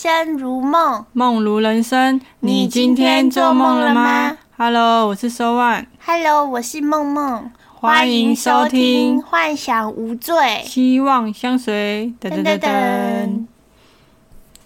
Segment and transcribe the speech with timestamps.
[0.00, 2.20] 生如梦，梦如人生。
[2.38, 5.86] 你今天做梦了吗？Hello，我是 So One。
[6.06, 10.36] Hello，我是梦梦，欢迎收听《幻想无罪》。
[10.62, 12.12] 希望相随。
[12.20, 13.46] 噔噔噔噔。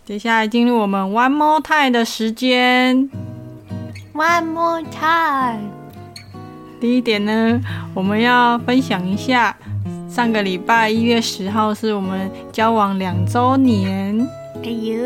[0.05, 3.09] 接下来进入我们 One More Time 的时间。
[4.13, 5.71] One more time。
[6.79, 7.59] 第一点呢，
[7.95, 9.57] 我们要分享一下，
[10.11, 14.29] 上个礼拜一月十号是我们交往两周年。
[14.65, 15.03] 哎呦，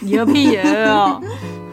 [0.00, 1.20] 你个屁儿哦！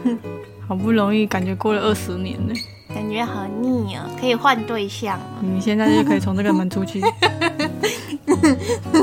[0.68, 2.54] 好不容易，感觉过了二十年呢。
[2.94, 5.24] 感觉好腻哦，可以换对象了。
[5.40, 7.00] 你现在就可以从这个门出去。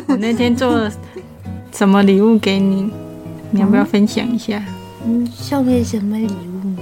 [0.08, 0.92] 我那天做了
[1.72, 2.90] 什么礼物给你？
[3.52, 4.62] 你要不要分享一下？
[5.06, 6.76] 嗯，送你什么礼物？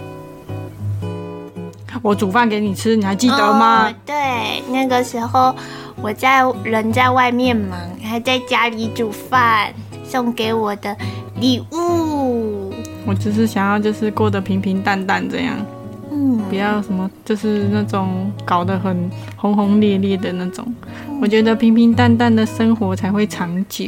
[2.01, 3.89] 我煮饭给你吃，你还记得吗？
[3.89, 5.53] 哦对，那个时候
[6.01, 9.73] 我在人在外面忙，还在家里煮饭，
[10.13, 10.95] 送给我的
[11.39, 12.71] 礼物。
[13.03, 15.57] 我只是想要就是过得平平淡淡这样，
[16.11, 20.63] 嗯，不要什么就是那种搞得很轰轰烈烈的那种。
[21.19, 23.85] 我觉得平平淡淡的生活才会长久。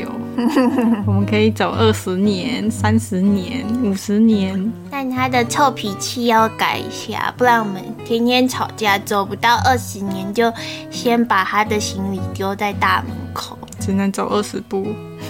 [1.05, 4.73] 我们可以走二十年、三十年、五十年。
[4.89, 10.51] 但他的臭脾气要改一下，不然我们天天吵架，走不到二十年就
[10.89, 13.55] 先把他的行李丢在大门口。
[13.85, 14.87] 只能走二十步。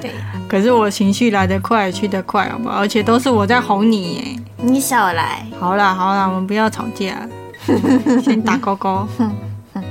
[0.00, 0.10] 对，
[0.46, 2.76] 可是我情绪来得快，去得快，好不好？
[2.76, 4.38] 而且都是我在哄你耶。
[4.58, 5.46] 你少来。
[5.58, 7.26] 好啦好啦，我们不要吵架，
[8.22, 9.08] 先打勾勾。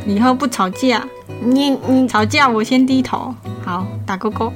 [0.06, 1.04] 以后不吵架，
[1.42, 3.34] 你你吵架我先低头。
[3.66, 4.52] 好，打勾勾。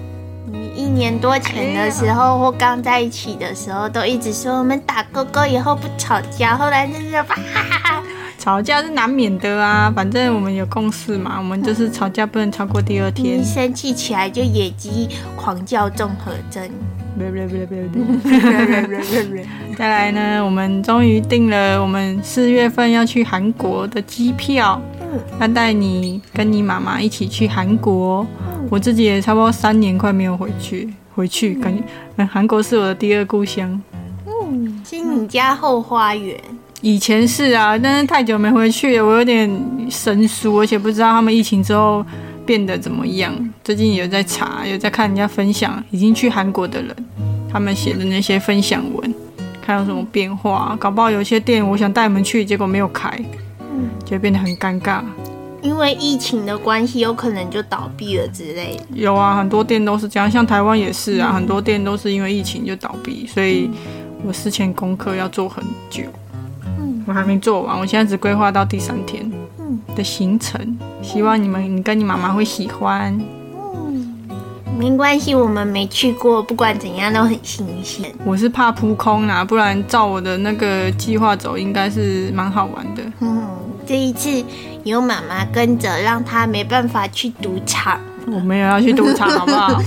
[0.50, 7.36] 你一年多前的时候或刚在一起的时候，都一直说我们打勾勾以后不吵架，后来就是哇哈
[7.70, 8.04] 哈哈。
[8.48, 13.44] 吵架是难免的啊，反正我们有共识嘛，我们就是吵架不能超过第二天你。
[13.44, 16.64] 生气起来就野鸡狂叫综合征。
[19.78, 28.26] 再来呢，我们终于订了我们四月份要去韩国的机票，嗯要带你跟你妈妈一起去韩国。
[28.70, 31.84] 我自己也差不多三年快没有回去，回去感觉
[32.16, 33.70] 嗯韩国是我的第二故乡。
[34.26, 36.40] 嗯，是你家后花园。
[36.88, 39.52] 以前是啊，但是太久没回去了，我有点
[39.90, 42.02] 生疏，而且不知道他们疫情之后
[42.46, 43.34] 变得怎么样。
[43.62, 46.96] 最近有在查，有在看人家分享已经去韩国的人，
[47.52, 49.14] 他们写的那些分享文，
[49.62, 50.78] 看有什么变化。
[50.80, 53.12] 搞不好有些店我想带你们去，结果没有开，
[53.60, 55.02] 嗯，就变得很尴尬。
[55.62, 58.86] 因为疫情的关系，有可能就倒闭了之类的。
[58.94, 63.70] 有啊，很多店都是这样，像台湾也是啊，很多店都是因为疫情就倒闭，所以
[64.24, 66.04] 我事前功课要做很久。
[67.08, 73.18] 嗯我还没做完，我现在只规划到第三天嗯的行程，希望你们你跟你妈妈会喜欢。
[73.56, 74.18] 嗯，
[74.78, 78.14] 没关系，我们没去过，不管怎样都很新鲜。
[78.26, 83.02] 我是怕扑空啦，不然照我的那个计划走，应该是蛮好玩的。
[83.22, 83.42] 嗯，
[83.86, 84.44] 这一次
[84.84, 87.98] 有妈妈跟着，让她没办法去赌场。
[88.30, 89.82] 我没有要去赌场， 好不好？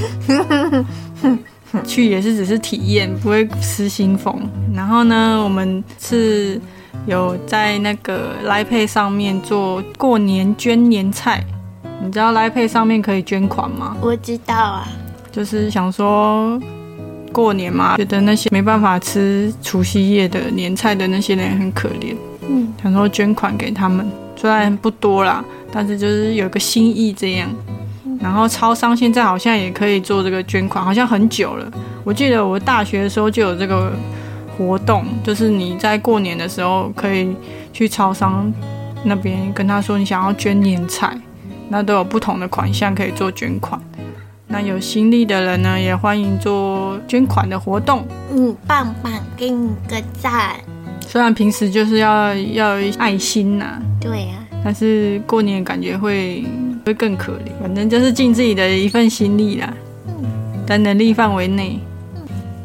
[1.85, 4.35] 去也是只是体验，不会失心疯。
[4.75, 6.59] 然后呢，我们是
[7.07, 11.45] 有在那个来配上面做过年捐年菜。
[12.03, 13.97] 你知道来配上面可以捐款吗？
[14.01, 14.89] 我知道啊，
[15.31, 16.59] 就是想说
[17.31, 22.15] 过年嘛，觉得那些没办法吃除夕夜的年菜的那些人很可怜，
[22.49, 27.49] 嗯想说捐款给他们，虽然不多啦，但是就是有个心意这样。
[28.19, 31.71] 然后超商现在好像也可以做这个捐款，好像很久了。
[32.05, 33.93] 我记得我大学的时候就有这个
[34.61, 37.35] 活动，就是你在过年的时候可以
[37.73, 38.53] 去超商
[39.03, 41.19] 那边跟他说你想要捐年菜，
[41.71, 43.81] 那都有不同的款项可以做捐款。
[44.47, 48.07] 那有心力的人呢，也欢迎做捐款的活动。
[48.31, 50.57] 嗯，棒棒，给你个赞。
[51.07, 56.45] 虽然平时就是要要爱心呐、对啊，但是过年感觉会
[56.85, 57.63] 会更可怜。
[57.63, 59.73] 反正就是尽自己的一份心力啦，
[60.67, 61.79] 在能力范围内。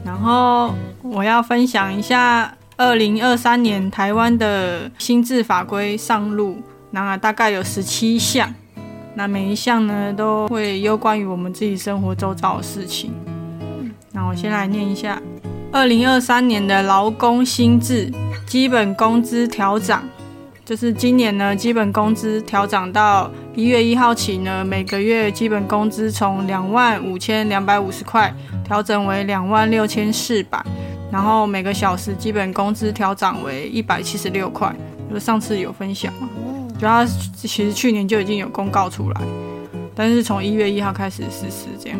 [0.03, 0.73] 然后
[1.15, 6.57] 我要分享一下，二零二三年台湾的新制法规上路，
[6.91, 8.53] 那大概有十七项。
[9.13, 13.13] 那每一项呢，都会有关于我们自己生活周遭的事情。
[14.11, 15.21] 那我先来念一下：
[15.71, 18.11] 二零二三年的劳工新制
[18.45, 20.03] 基本工资调涨，
[20.65, 28.35] 就是今年呢，基本工资调涨到一月一号起呢，每个月基本工资从两万五千两百五十块
[28.65, 30.61] 调整为两万六千四百，
[31.11, 34.75] 然后每个小时基本工资调涨为一百七十六块。
[35.07, 36.27] 就是上次有分享嘛，
[36.73, 37.05] 就他
[37.35, 39.21] 其实去年就已经有公告出来，
[39.93, 41.99] 但是从一月一号开始实施这样。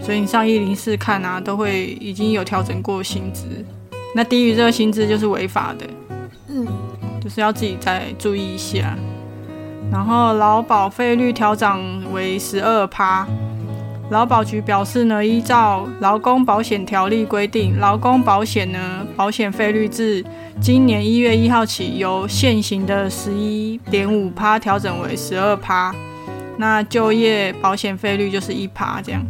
[0.00, 3.44] 所以你上一零四看啊，都会已经有调整过薪资。
[4.14, 5.86] 那低于这个薪资就是违法的，
[6.46, 6.64] 嗯，
[7.20, 8.96] 就是要自己再注意一下。
[9.90, 13.26] 然后劳保费率调涨为十二趴。
[14.10, 18.78] 劳保局表示呢，依照劳工保险条例规定，劳工保险呢
[19.16, 20.22] 保险费率自
[20.60, 25.92] 今年一月一号起，由现行的十一点五趴调整为十二趴。
[26.58, 29.24] 那就业保险费率就是一趴这样。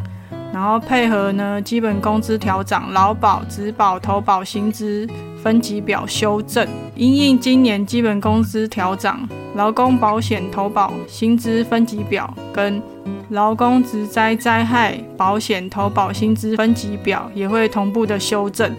[0.53, 5.09] 然后配合呢基本工资调涨，劳保、职保、投保薪资
[5.43, 6.67] 分级表修正，
[6.97, 12.83] 因应今年基本工资调涨，劳工保险投保薪资分级表跟。
[13.31, 18.71] 劳工职灾灾害保险投保薪资分级表也会同步的修正，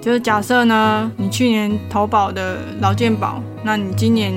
[0.00, 4.32] 就是假设呢，你去年投保的劳健保，那你今年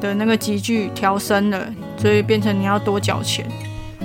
[0.00, 1.66] 的那个集聚调升了，
[1.96, 3.46] 所以变成你要多缴钱。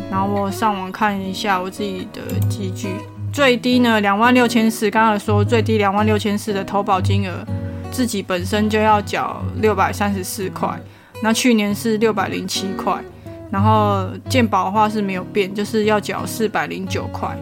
[0.10, 2.90] 然后我上网看一下我自己的集聚，
[3.32, 7.46] 最低呢两万六千四，刚才说最低两万六千四的投保金额，
[7.90, 10.78] 自己本身就要缴六百三十四块，
[11.24, 13.02] 那去年是六百零七块。
[13.52, 17.38] 然后健保的话是没有变，就是要缴四百零九块，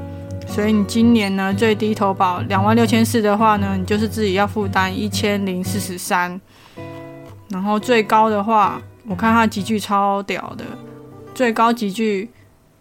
[0.47, 6.41] 所以你今年呢最低投保两万六千四的话呢，你就是自己要负担一千零四十三。
[7.49, 10.65] 然后最高的话，我看它集聚超屌的，
[11.33, 12.29] 最高集聚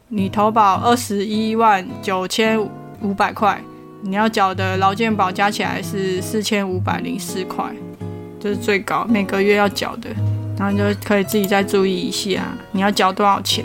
[0.09, 2.59] 你投保二十一万九千
[3.03, 3.61] 五百块，
[4.03, 7.65] 你要缴的劳健保加起来是四千五百零四块，
[8.41, 10.09] 这是最高每个月要缴的。
[10.59, 13.65] 然后就可以自己再注意一下，你要交多少钱？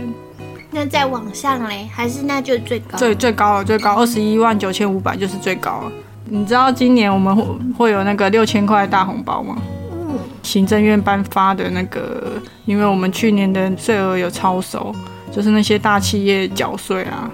[0.70, 2.98] 那在网上嘞，还是那就最高？
[2.98, 5.92] 最最高了，最高二十一万九千五百就是最高了。
[6.26, 7.44] 你知道今年我们会
[7.78, 9.58] 会有那个六千块大红包吗？
[9.92, 14.94] 嗯，行政院颁发的那个，因为我们去年的税额有超收，
[15.32, 17.30] 就是那些大企业缴税啊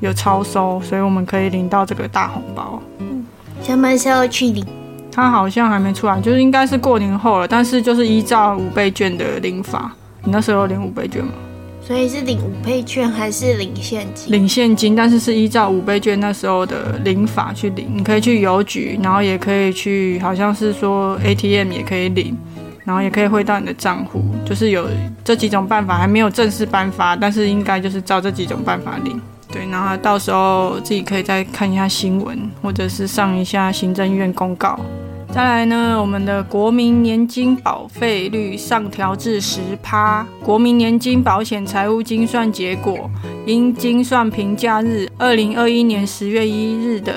[0.00, 2.80] 有超收，所以我们可以领到这个大红包。
[3.00, 3.26] 嗯，
[3.62, 4.64] 什么时候去领？
[5.18, 9.92] 他好像还没出来，就是应该是过年后了，但是就是依照五倍券的领法，
[10.22, 11.32] 你那时候领五倍券吗？
[11.82, 14.32] 所以是领五倍券还是领现金？
[14.32, 17.88] 领现金，但是是依照五倍券那时候的领法去领。
[17.92, 22.38] 你可以去邮局，然后也可以去，好像是说 ATM 也可以领，
[22.84, 24.86] 然后也可以汇到你的账户，就是有
[25.24, 29.20] 这几种办法，还没有正式颁发，但是应该就是照这几种办法领。
[29.50, 34.78] 对，然后到时候自己可以再看一下新闻，或者是上一下行政院公告。
[35.30, 40.26] 再来呢，我们的国民年金保费率上调至十趴。
[40.42, 43.08] 国民年金保险财务精算结果，
[43.46, 47.14] 因精算评价日二零二一年十月一日的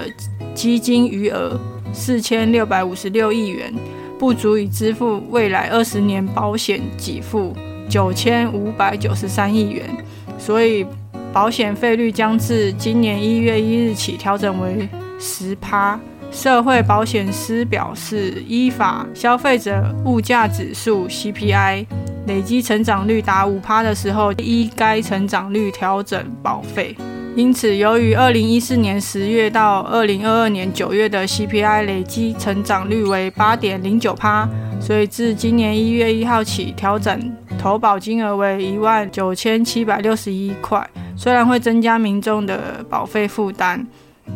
[0.53, 1.57] 基金余额
[1.93, 3.73] 四千六百五十六亿元，
[4.19, 7.55] 不足以支付未来二十年保险给付
[7.89, 9.89] 九千五百九十三亿元，
[10.37, 10.85] 所以
[11.31, 14.87] 保险费率将自今年一月一日起调整为
[15.17, 15.97] 十趴。
[16.31, 21.85] 社会保险司表示，依法消费者物价指数 CPI
[22.25, 26.95] 累积成长率达五趴的时候，依该成长率调整保费。
[27.35, 34.47] 因此，由于二零一四年十月到二零二二年九月的 CPI 累积成长率为八点零九趴，
[34.79, 37.19] 所以自今年一月一号起调整
[37.59, 40.89] 投保金额为一万九千七百六十一块。
[41.15, 43.85] 虽然会增加民众的保费负担。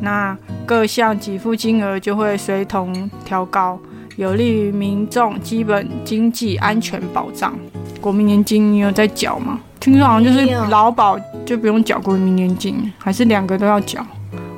[0.01, 3.79] 那各项给付金额就会随同调高，
[4.17, 7.53] 有利于民众基本经济安全保障。
[8.01, 9.59] 国民年金你有在缴吗？
[9.79, 14.05] 听说好像就是劳保就不用缴国民年金，还是两个都要缴？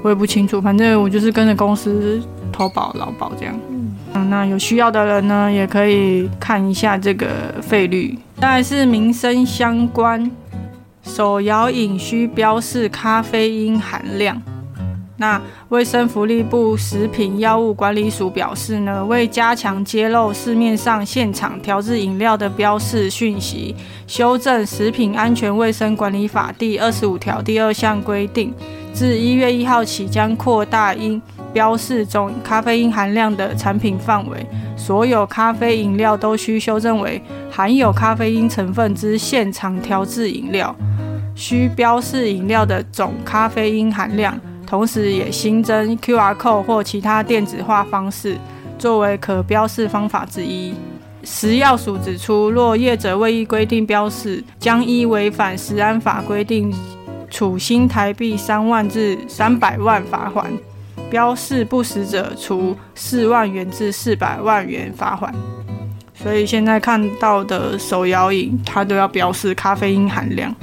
[0.03, 3.53] 我也不清楚，反正我就是跟着公司投保劳保这样。
[4.13, 7.27] 嗯，那有需要的人呢，也可以看一下这个
[7.61, 8.17] 费率。
[8.39, 10.29] 再是民生相关，
[11.03, 14.41] 手摇饮需标示咖啡因含量。
[15.19, 28.53] 那卫生福利部食品药物管理署表示呢，为加强揭露市面上现场调制饮料的标示讯息，修正《食品安全卫生管理法》第二十五条第二项规定，
[28.93, 31.19] 自一月一号起将扩大应
[31.51, 34.45] 标示总咖啡因含量的产品范围，
[34.77, 37.19] 所有咖啡饮料都需修正为
[37.49, 40.75] 含有咖啡因成分之现场调制饮料，
[41.33, 44.39] 需标示饮料的总咖啡因含量。
[44.67, 48.37] 同时，也新增 QR code 或其他电子化方式
[48.77, 50.73] 作为可标示方法之一。
[51.23, 56.73] 食药署指出，若业者未依规定标示，将依违反食安法规定，
[57.29, 60.45] 处新台币三万至三百万罚款；
[61.09, 65.33] 标示不实者，处四万元至四百万元罚款。
[66.13, 70.53] 所以现在看到的手摇饮，它都要标示咖啡因含量，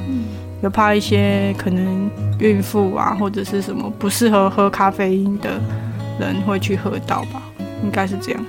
[0.63, 2.11] 就怕一些可能。
[2.39, 5.61] 孕妇啊，或者是什么不适合喝咖啡因的
[6.19, 7.43] 人会去喝到吧，
[7.83, 8.45] 应该是这样。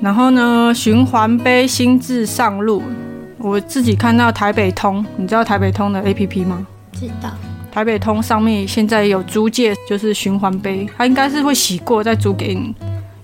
[0.00, 2.82] 然后呢，循环杯新制上路，
[3.38, 6.66] 我自己看到台北通，你知道台北通的 APP 吗？
[6.92, 7.30] 知道。
[7.72, 12.74] 台北通上面现在有租借，就是循环杯，它应该是会洗过再租给你，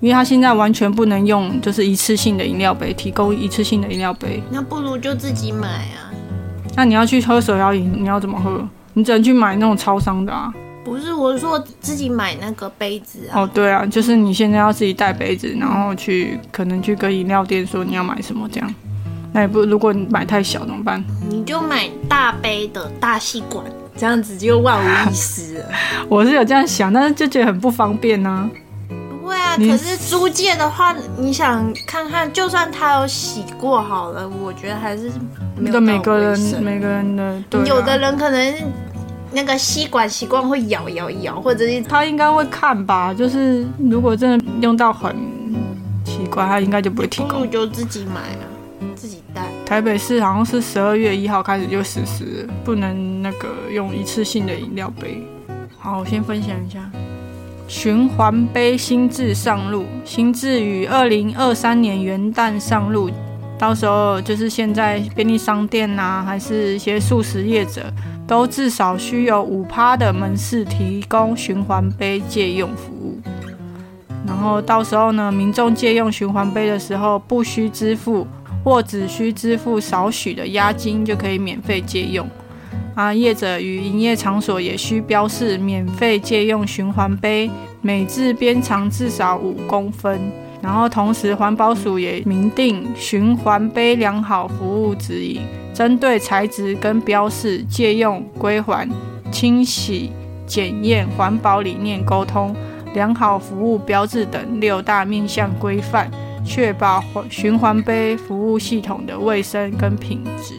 [0.01, 4.43] 因为它现在完全不能用，就是一次性的饮料杯，提供一次性的饮料杯。
[4.51, 6.13] 那不如就自己买啊。
[6.77, 8.67] 那你要去喝手摇饮，你要怎么喝？
[8.95, 10.53] 你只能去买那种超商的啊。
[10.85, 13.41] 不是，我是说自己买那个杯子啊。
[13.41, 18.75] 哦，对啊，就是你现在要自己带杯子，然后去可能去跟饮料店说你要买什么这样。
[19.33, 21.03] 那也不，如果你买太小怎么办？
[21.29, 23.65] 你就买大杯的大吸管。
[23.95, 25.67] 这样子就万无一失了。
[26.09, 28.51] 我是有这样想，但是就觉得很不方便呢。
[28.51, 28.57] 不
[29.23, 35.11] 会啊，可是租借的话，你想看看，就算他有洗过好了，我觉得还是
[35.57, 38.55] 没有每个人每个人的，有的人可能
[39.33, 43.15] 那个吸管习惯会咬咬咬，或者是他应该会看吧。
[43.15, 45.15] 就是如果真的用到很
[46.05, 47.29] 奇怪，他应该就不会提供。
[47.29, 48.51] 不如就自己买啊。
[49.65, 55.27] 台北市好像是十二月一号开始就实施，不能那个用一次性的饮料杯。
[55.79, 56.79] 好，我先分享一下，
[57.69, 63.11] 循环杯新制上路，新制于二零二三年元旦上路，
[63.59, 67.83] 到时候就是现在便利商店呐，还是一些素食业者，
[68.27, 73.19] 都至少需有五趴的门市提供循环杯借用服务。
[74.27, 78.27] 然后到时候呢，民众借用循环杯的时候，不需支付。
[78.65, 82.25] 或只需支付少许的押金就可以免费借用。
[82.95, 90.21] 啊，业者与营业场所也需标示免费借用循环杯，每字边长至少五公分。
[90.61, 95.41] 然后同时环保署也明定循环杯良好服务指引，
[95.75, 98.89] 针对材质跟标示、借用归还、
[99.33, 100.13] 清洗、
[100.47, 102.55] 检验、环保理念沟通、
[102.95, 106.11] 良好服务标志等六大面向规范。
[106.45, 110.55] 确保循环杯服务系统的卫生跟品质。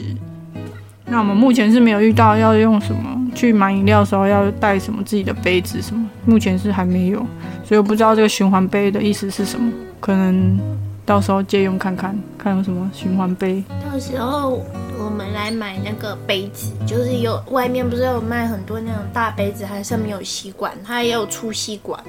[1.13, 3.01] 那我们目前是没有遇到要用什么
[3.35, 7.19] 去买饮料的时候要带什么自己的杯子什么，目前是还没有，
[7.63, 10.59] 所以我不知道这个循环杯的意思是什么，可能
[11.05, 13.63] 到时候借用看看，看有什么循环杯。
[13.87, 14.59] 到时候
[14.97, 21.99] 我们来买那个杯子，就是有外面不是有卖很多那种大杯子，还上面有吸管，它也有粗吸管。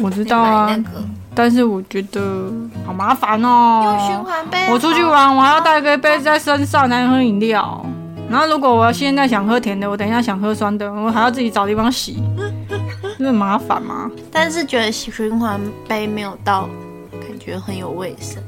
[0.00, 0.72] 我知道啊。
[1.34, 2.52] 但是我觉得
[2.86, 3.82] 好麻烦哦。
[3.84, 4.70] 用循环杯。
[4.70, 7.84] 我出去玩，我还要带个杯子在身上才能喝饮料。
[8.32, 12.16] 然后如果我现在想喝甜的，我等一下想喝酸的，我还要自己找地方洗，
[13.18, 14.10] 是很麻烦嘛？
[14.30, 16.66] 但是觉得洗循环杯没有到，
[17.10, 18.42] 感觉很有卫生。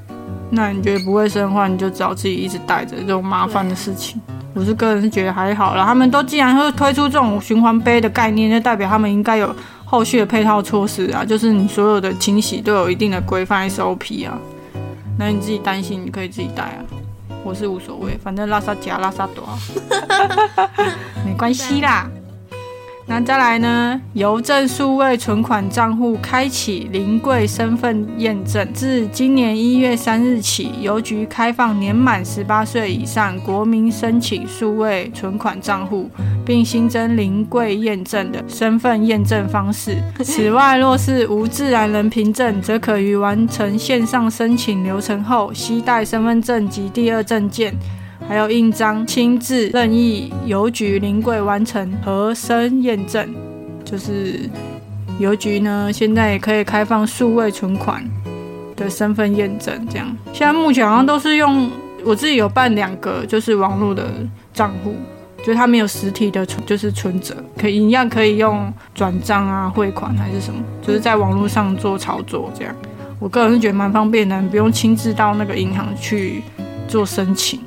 [0.49, 4.19] 那你觉得不卫生的话，你就只好自己一直带着这种麻烦的事情。
[4.55, 5.85] 我是个人是觉得还好了。
[5.85, 9.55] 他们都既然会推出这种循环杯的概念，就代表他们应该有。
[9.85, 14.37] 后续的配套措施啊，就是你所有的清洗都有一定的规范 SOP 啊。
[15.19, 16.81] 那你自己担心，你可以自己带啊，
[17.45, 19.47] 我是无所谓，反正拉萨加拉萨多，
[21.25, 22.09] 没关系啦。
[23.07, 24.01] 那再来呢？
[24.15, 36.09] 邮政数位存款账户开启临柜身份验证，自今年一月三日起，邮局开放年满十八岁以上国民申请数位存款账户，
[36.47, 39.97] 并新增临柜验证的身份验证方式。
[40.25, 47.75] 此外，若是无自然人凭证，则可于完成线上申请流程后，携带身份证及第二证件。
[48.26, 53.28] 还有印章，亲自任意邮局临柜完成核身验证，
[53.85, 54.40] 就是
[55.19, 58.02] 邮局呢现在也可以开放数位存款
[58.75, 60.16] 的身份验证，这样。
[60.33, 61.71] 现在目前好像都是用
[62.02, 64.11] 我自己有办两个，就是网络的
[64.54, 64.95] 账户，
[65.38, 72.75] 就是它没有实体的存，就是存折，可以一样可以用转账啊、汇款还是什么，就是在网络上做操作这样。
[73.21, 76.43] 我个人是觉得蛮方便的，不用亲自到那个银行去
[76.88, 77.61] 做申请。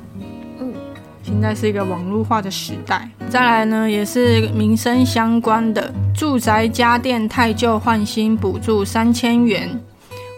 [1.28, 3.06] 现在是一个网络化的时代。
[3.28, 9.68] 再来呢，也是民生相关的，住宅家电太旧换新补助三千元，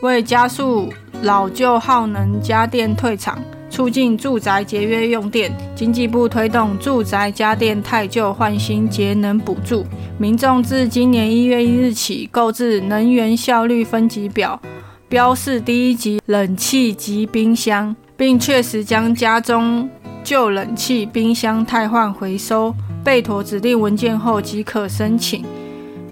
[0.02, 0.92] 为加速
[1.22, 3.38] 老旧耗能家电退场，
[3.70, 9.86] 促进住宅节约用电，经济部推动住宅家电太旧换新节能补助。
[10.18, 14.60] 民众自今年一月一日起购置能源效率分级表，
[15.08, 19.88] 标示第一级冷气及冰箱，并确实将家中。
[20.30, 22.72] 旧冷气、冰箱汰换回收，
[23.02, 25.44] 备妥指定文件后即可申请。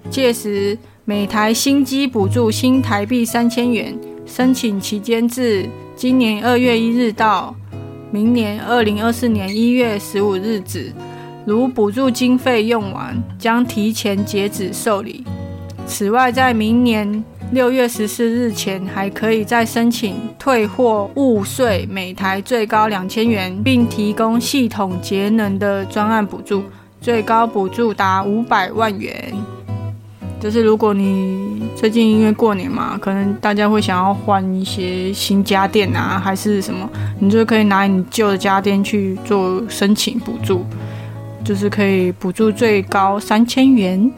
[0.09, 3.97] 届时每台新机补助新台币三千元。
[4.25, 7.55] 申请期间至今年二月一日到
[8.11, 10.91] 明年二零二四年一月十五日止。
[11.45, 15.23] 如补助经费用完，将提前截止受理。
[15.87, 26.63] 此外，在明年六月十四日前，还可以再申请退货物税，每台最高两千元，并提供系统节能的专案补助，
[27.01, 29.33] 最高补助达五百万元。
[30.39, 36.87] 就是如果你最近因为过年嘛，可能大家会想要换一些新家电啊，还是什么，
[37.19, 40.63] 你就可以拿你旧的家电去做申请补助，
[41.43, 44.11] 就是可以补助最高三千元。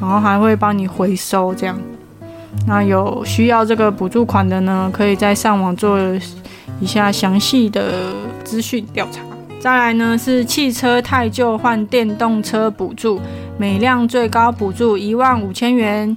[0.00, 1.78] 然后还会帮你回收，这样。
[2.66, 5.98] 那有需要这个补助款的呢，可以在上网做
[6.80, 7.92] 一下详细的
[8.42, 9.20] 资讯调查。
[9.60, 13.20] 再来呢是汽车太旧换电动车补助，
[13.56, 16.16] 每辆最高补助一万五千元。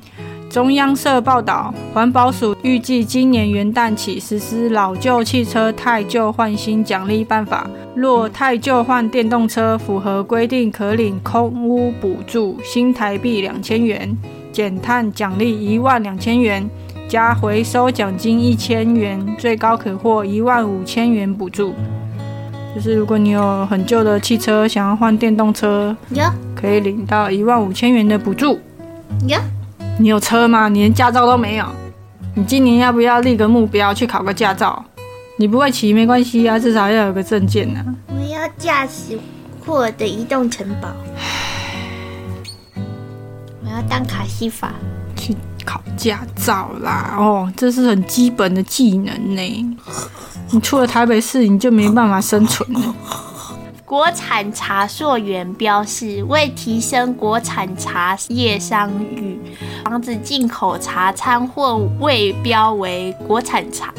[0.49, 7.69] 中央社报道，环保署预计今年元旦起实施老旧汽车太旧换新奖励办法。
[7.93, 14.17] 若太旧换电动车符合规定，可领空屋补助新台币两千元，
[14.51, 16.69] 减碳奖励一万两千元，
[17.07, 21.73] 加回收奖金一千元，最高可获一万五千元补助。
[22.75, 25.95] 就是如果你有很旧的汽车，想要换电动车，
[26.55, 28.59] 可以领到一万五千元的补助。
[29.99, 30.69] 你有车吗？
[30.69, 31.65] 你连驾照都没有。
[32.35, 34.85] 你今年要不要立个目标去考个驾照？
[35.37, 37.83] 你不会骑没关系啊，至少要有个证件呢。
[38.09, 39.17] 我要驾驶
[39.65, 40.89] 我的移动城堡。
[43.81, 44.73] 当卡西法
[45.15, 47.15] 去考驾照啦。
[47.17, 49.77] 哦，这是很基本的技能呢。
[50.51, 52.95] 你出了台北市，你就没办法生存了。
[53.83, 59.39] 国产茶溯源标示，为提升国产茶叶商誉，
[59.85, 63.93] 防止进口茶掺或未标为国产茶。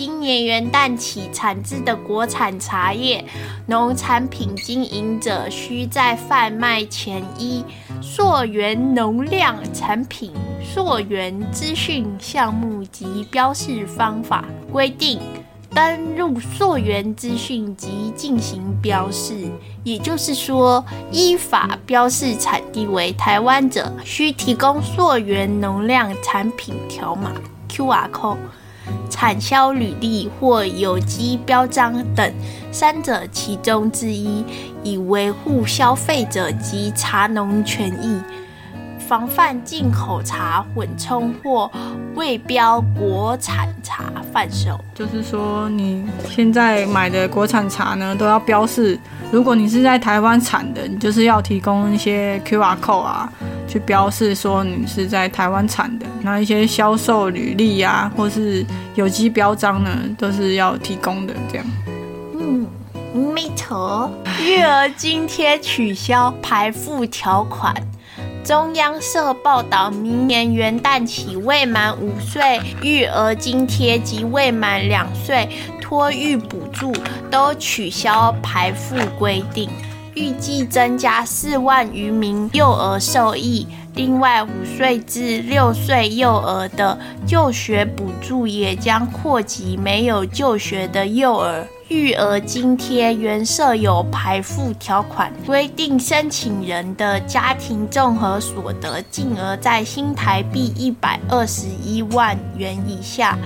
[0.00, 3.22] 今年元旦起，产制的国产茶叶
[3.66, 7.62] 农产品经营者，需在贩卖前依
[8.00, 10.32] 溯源农量产品
[10.64, 15.20] 溯源资讯项目及标示方法规定。
[15.74, 19.50] 登入溯源资讯及进行标示，
[19.84, 27.32] 也就是说，依法标示产地为台湾者，需提供溯源农量产品条码
[27.68, 28.38] （QR code）、
[29.08, 32.32] 产销履历或有机标章等
[32.72, 34.44] 三者其中之一，
[34.82, 38.20] 以维护消费者及茶农权益。
[39.10, 41.68] 防范进口茶混充或
[42.14, 48.96] 未标国产茶贩售，就是说你现在买的国产茶呢，都要标示。
[49.32, 53.32] 如果你是在台湾产的，你就是要提供一些 QR code 啊，
[53.66, 56.06] 去标示说你是在台湾产的。
[56.22, 61.34] 那一些销售履历啊，或是有机标章呢，都是要提供的。
[61.50, 61.66] 这样，
[62.38, 62.64] 嗯，
[63.34, 64.08] 没错。
[64.40, 67.74] 育儿津贴取消排付条款。
[68.42, 75.48] 中央社报道，明年元旦起，未满五岁育儿津贴及未满两岁
[75.80, 76.92] 托育补助
[77.30, 79.68] 都取消排付规定，
[80.14, 83.66] 预计增加四万余名幼儿受益。
[83.94, 91.66] 另外，五岁至六岁幼儿的就学补助也将扩及没有就学的幼儿。
[91.88, 103.36] 育儿津贴原设有排付条款，规定申请人的家庭综合所得净额在新台币一百二十一万元以下。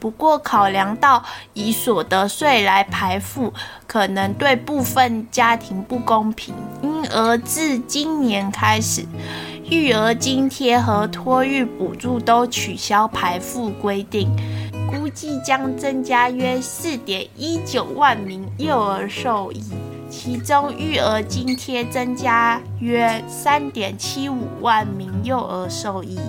[0.00, 1.22] 不过，考量到
[1.54, 3.52] 以所得税来排付，
[3.86, 9.06] 可能对部分家庭不公平，因而自今年开始，
[9.72, 14.28] 育儿津贴和托育补助都取消排付规定。
[14.86, 19.62] 估计将增加约四点一九万名幼儿受益，
[20.10, 26.20] 其中育儿津贴增加约三点七五万名幼儿受益，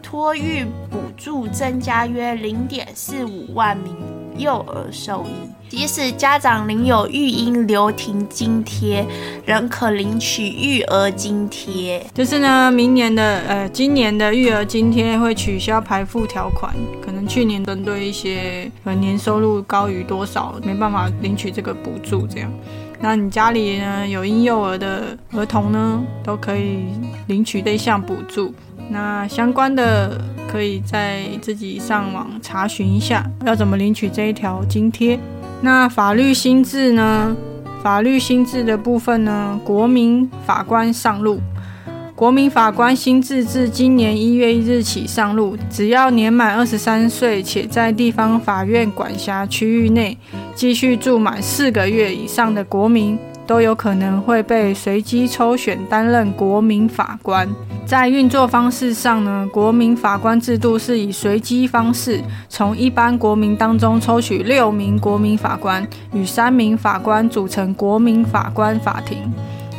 [0.00, 3.92] 托育补助增加约零点四五万名
[4.38, 5.65] 幼儿受益。
[5.68, 9.04] 即使家长领有育婴留停津贴，
[9.44, 12.04] 仍可领取育儿津贴。
[12.14, 16.72] 就是呢，明年的呃，今年的育儿津贴会取消排付条款，
[17.04, 22.52] 可能去年针对一些呃年收入高于多少没办法领取这个补助，这样。
[22.98, 26.84] 那你家里呢有婴幼儿的儿童呢，都可以
[27.26, 28.54] 领取这项补助。
[28.88, 35.18] 那相关的可以在自己上网查询一下，要怎么领取这一条津贴。
[35.62, 37.36] 那法律新制呢？
[37.82, 39.58] 法律新制的部分呢？
[39.64, 41.40] 国民法官上路。
[42.14, 50.16] 国民法官新制自今年一月一日起上路，只要年满二十三岁且在地方法院管辖区域内
[50.54, 57.48] 继续住满四个月以上的国民，都有可能会被随机抽选担任国民法官。
[57.86, 69.18] 在运作方式上呢，国民法官制度是以随机方式，从一般国民当中抽取六名国民法官与三名法官组成国民法官法庭，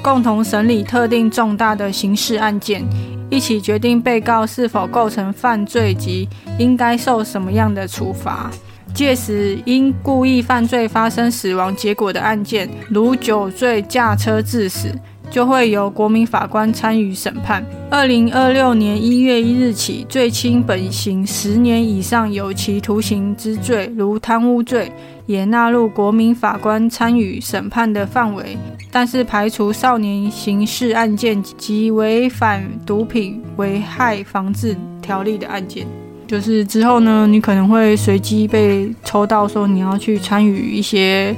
[0.01, 2.81] 共同审理特定重大的刑事案件，
[3.29, 8.49] 一起决定被告是否构成犯罪及应该受什么样的处罚。
[8.97, 14.89] 届时，因故意犯罪发生死亡结果的案件，如酒醉驾车致死。
[15.29, 17.61] 就会由国民法官参与审判。
[17.91, 24.89] 二零二六年一月一日起，最轻本刑十年以上有期徒刑之罪，如贪污罪，
[25.25, 28.57] 也纳入国民法官参与审判的范围。
[28.89, 35.85] 但是排除少年刑事案件及违反毒品危害防治条例的案件。
[36.27, 41.33] 就是之后呢，你可能会随机被抽到，说你要去参与一些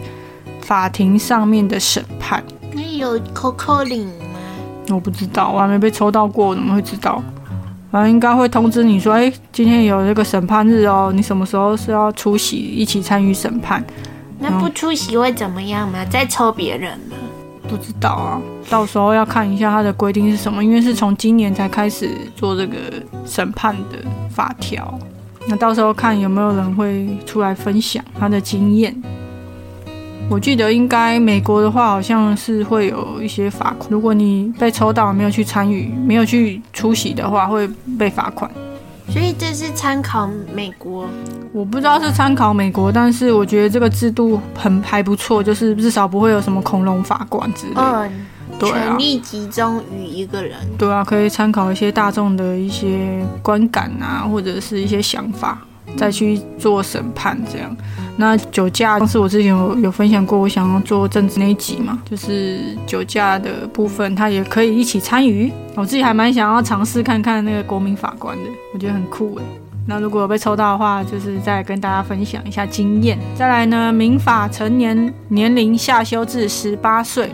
[0.61, 2.43] 法庭上面的审判。
[2.73, 4.39] 那有扣扣领吗？
[4.89, 7.21] 我不知道，我还没被抽到过，我怎么会知道？
[7.91, 13.83] 反正应该会通知你说，哎，今天有这个审判日哦，你什么时候是要出席，一起参与审判？
[14.39, 16.03] 那不出席会怎么样吗？
[16.05, 17.15] 再抽别人吗？
[17.69, 22.75] 不知道啊，到时候要看一下它的规定是什么，因为是从今年才开始做这个
[23.25, 23.99] 审判的
[24.31, 24.97] 法条，
[25.47, 28.95] 那到时候看有没有人会出来分享他的经验。
[30.29, 33.89] 我记得应该美国的话，好像是会有一些罚款。
[33.89, 38.49] 如果你被抽到没有去参与、没有去出席的话，会被罚款。
[39.11, 41.07] 所以这是参考美国，
[41.51, 47.73] 我不知道是参考美国，但是我觉得这个制度很还不错，就是至少不会有什么恐龙法官之类。
[47.75, 48.27] 嗯，
[48.59, 50.57] 对啊，权力集中于一个人。
[50.77, 55.59] 对啊，可以参考一些大众的一些观感啊，或者是一些想法。
[55.95, 57.75] 再去做审判，这样。
[58.17, 65.51] 那酒驾，是我之前有有分享过，我想要做政治那一集嘛，就是酒驾的部分，他也可以一起参与。
[65.75, 69.43] 我自己还蛮想要尝试看看那个国民法官的，我觉得很酷诶。
[69.87, 73.17] 那如果被抽到的话，就是再跟大家分享一下经验。
[73.35, 77.31] 再来呢，民法成年年龄下修至十八岁。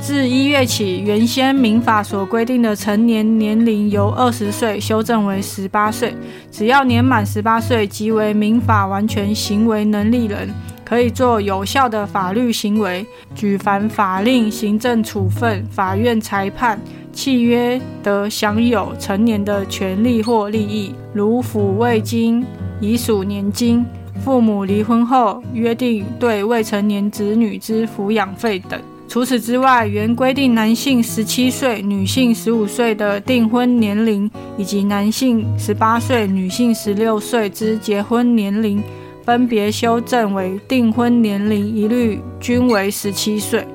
[0.00, 6.14] 自一月起，原先民法所规定的成年年龄由二十岁修正为十八岁。
[6.50, 10.48] 只要年满十八岁，即为民法完全行为能力人，
[10.84, 16.80] 可以做有效的法律行为，举凡法令、行政处分、法院裁判、
[17.12, 22.46] 契约，得享有成年的权利或利益，如抚慰金、
[22.80, 23.84] 遗属年金、
[24.24, 28.80] 父母离婚后约定对未成年子女之抚养费等。
[29.08, 38.82] 除此之外，原规定男性十七岁、女性十五岁的订婚年龄，以及男性十八岁、女性十六岁之结婚年龄，
[39.24, 43.66] 分别修正为订婚年龄一律均为十七岁，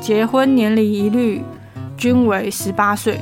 [0.00, 1.40] 结婚年龄一律
[1.96, 3.20] 均为十八岁，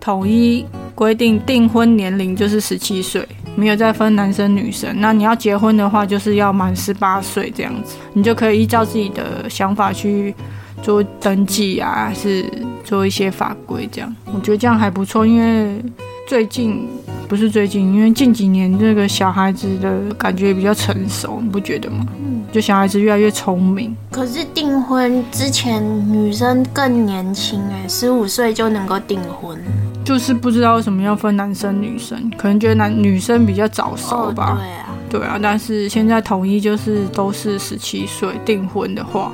[0.00, 0.66] 统一
[0.96, 4.92] 规定订婚年龄就是十七岁，没有再分男生女生。
[4.98, 10.34] 那你要结婚的话，就是要满十八岁这样子，你就可以依照自己的想法去。
[10.82, 12.44] 做登记啊，是
[12.84, 15.24] 做一些法规这样，我觉得这样还不错。
[15.24, 15.80] 因为
[16.28, 16.88] 最近
[17.28, 22.04] 不是最近，因为近几年这个小孩子的感觉比较成熟，你不觉得吗？
[22.18, 23.96] 嗯，就小孩子越来越聪明。
[24.10, 29.56] 可是订婚之前女生更年轻哎，十五岁就能够订婚，
[30.04, 34.58] 就是不知道为什么要分男生女生，可能觉得男女生比较早熟吧。
[34.58, 39.32] 对啊，对啊，但是现在统一就是都是十七岁订婚的话。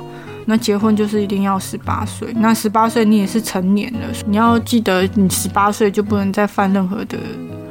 [0.49, 7.19] 那结婚就是一定要十八岁，那十八岁你也是成年了，你要记得你十八岁就不能再犯任何的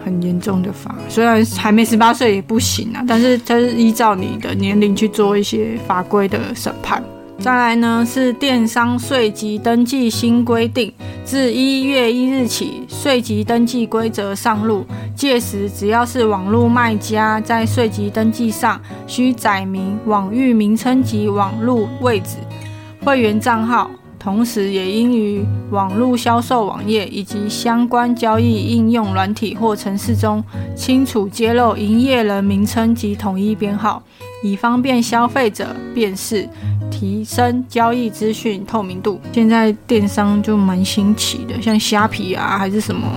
[0.04, 7.02] 很严重的法，虽然还没十八岁也不行啊，但是它是依照你的年龄去做一些法规的审判。
[7.40, 10.92] 再来呢是电商税籍登记新规定，
[11.24, 14.84] 自一月一日起，税籍登记规则上路，
[15.16, 22.36] 届时只要是网络卖家在税籍登记上需载明网域名称及网络位置。
[23.04, 30.42] 会员账号，同时也应于网络销售网页以及相关交易应用软体或程式中
[30.76, 34.02] 清楚揭露营业人名称及统一编号，
[34.42, 36.48] 以方便消费者辨识，
[36.90, 39.20] 提升交易资讯透明度。
[39.32, 43.08] 现在电商就蛮新奇的，像虾皮啊，还是什么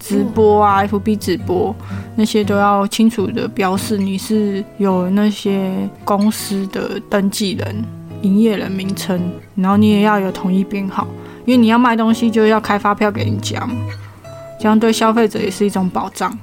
[0.00, 1.74] 直播啊，FB 直播
[2.16, 7.84] 那些都要清楚的标示你是有那些公司的登记人。
[8.22, 9.20] 营业人名称，
[9.54, 11.06] 然后你也要有统一编号，
[11.44, 13.74] 因为你要卖东西就要开发票给人家嘛，
[14.60, 16.36] 这样对消费者也是一种保障。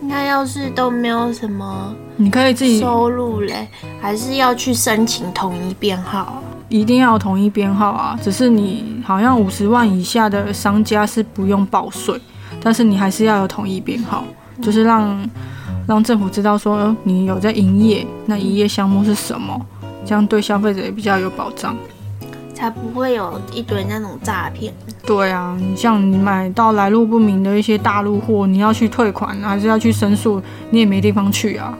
[0.00, 3.68] 那要是都没有什么，你可以自己收入嘞，
[4.00, 6.42] 还是要去申请统一编号？
[6.68, 12.20] 一定要统一编号啊，只是你好像五十万以下的商家是不用报税，
[12.62, 14.24] 但是你还是要有统一编号，
[14.60, 15.30] 就是让
[15.86, 19.60] 让政府知道说你有在营业，那营业项目是什么，
[20.04, 21.76] 这样对消费者也比较有保障，
[22.54, 24.72] 才不会有一堆那种诈骗。
[25.04, 31.76] 对啊，你像你买到来路不明的一些大陆货，你要去退款还是要去申诉，你也没地方去啊，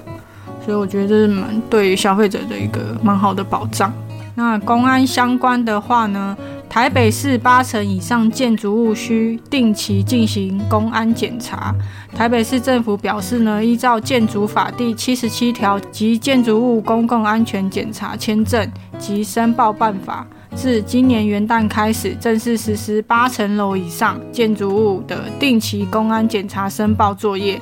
[0.64, 3.92] 所以我觉得这是蛮对消费者的一个蛮好的保障。
[4.34, 6.36] 那公安相关的话呢？
[6.72, 11.74] 台北市八成以上建筑物需定期进行公安检查。
[12.14, 18.66] 台北市政府表示呢，依照建筑法第七十七条及建筑物公共安全检查签证
[18.98, 27.60] 及申报办法，自今年元旦开始正式实施八层楼以上建筑物的定期公安检查申报作业，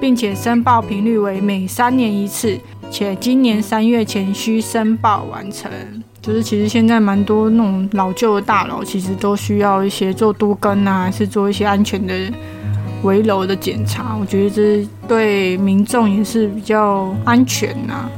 [0.00, 2.58] 并且申报频率为每三年一次，
[2.90, 5.70] 且今年三月前需申报完成。
[6.26, 12.12] 就是其实现在蛮多那种老旧的大楼，其实都需要一些做多根啊，还是做一些安全的
[13.04, 14.16] 围楼的检查。
[14.20, 18.10] 我觉得这对民众也是比较安全呐。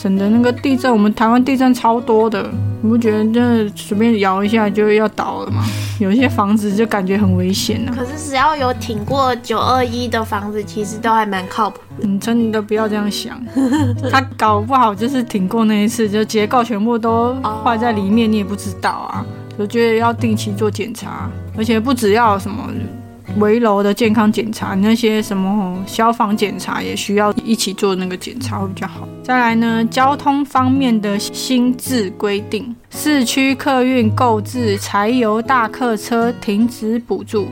[0.00, 2.48] 省得那个地震，我们台湾地震超多的，
[2.80, 5.64] 你不觉得这随便摇一下就要倒了吗？
[5.98, 7.90] 有一些房子就感觉很危险啊。
[7.92, 11.80] 可是只要有挺过九二一的房子，其实都还蛮靠谱。
[11.96, 13.44] 你真的不要这样想，
[14.08, 17.34] 他搞不好就是挺过那一次，就结构全部都
[17.64, 19.26] 坏在里面，你也不知道啊。
[19.56, 22.70] 我觉得要定期做检查，而且不只要什么。
[23.38, 29.06] 围楼的健康检查，那些什么消防检查也需要一起做那个检查会比较好。
[29.22, 37.48] 再来呢，交通方面的新制规定，市区客运购置柴油大客车停止补助。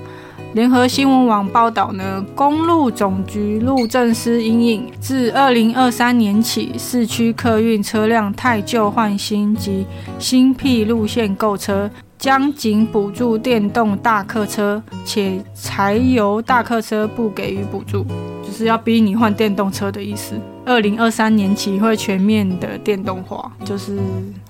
[0.55, 9.85] 联合新闻网报道呢，公路总局路政司因应自二零二三年起，市区客运车辆太旧换新及
[10.19, 11.91] 新辟路线购车。
[12.19, 18.05] 将仅补助电动大客车，且柴油大客车不给予补助，
[18.43, 20.35] 就是要逼你换电动车的意思。
[20.65, 23.99] 二零二三年起会全面的电动化，就是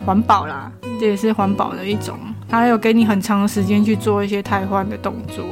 [0.05, 2.17] 环保啦，这也是环保的一种。
[2.49, 5.45] 它有给你很长的时间去做一些汰换的动作，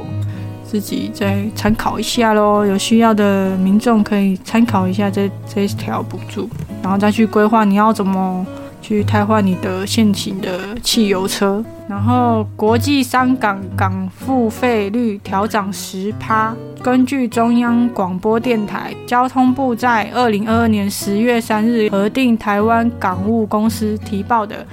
[0.63, 2.65] 自己再参考一下喽。
[2.65, 6.49] 有需要的民众可以参考一下这这条补助，
[6.81, 8.45] 然后再去规划你要怎么。
[8.87, 16.55] 去汰换你的现行的汽油车，然后国际商港港付费率调涨十趴。
[16.83, 24.63] 根据中央广播电台交通部在二零二二年十月三日核定台湾港务公司提报的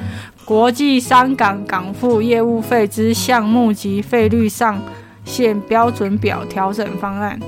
[0.44, 4.78] 国际商港港付业务费之项目及费率上
[5.24, 7.40] 限标准表调整方案，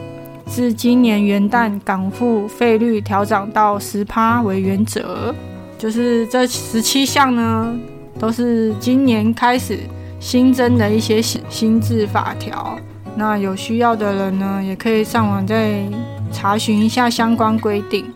[0.47, 5.35] 自今年元旦港付费率调涨到十趴为原则。
[5.85, 7.79] 就是这十七项呢，
[8.19, 9.81] 都是今年开始
[10.19, 12.79] 新增的一些新新制法条。
[13.17, 15.83] 那有需要的人呢，也可以上网再
[16.33, 18.07] 查询一下相关规定。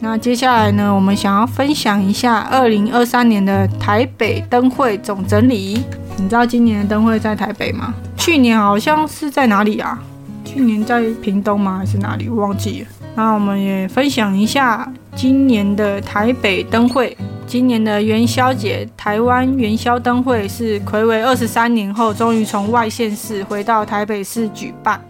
[0.00, 5.84] 那接下来呢，我们想要分享一下二零二三年的台北灯会总整理。
[6.16, 7.92] 你知道今年的灯会在台北吗？
[8.16, 10.02] 去年好像是在哪里啊？
[10.42, 11.76] 去年在屏东吗？
[11.80, 12.30] 还是哪里？
[12.30, 12.86] 忘记了。
[13.18, 17.16] 那我们也分享一下今年的台北灯会。
[17.48, 25.00] 今年的元宵节，台湾元宵灯会是魁违二十三年后，终于从外县市回到台北市举办，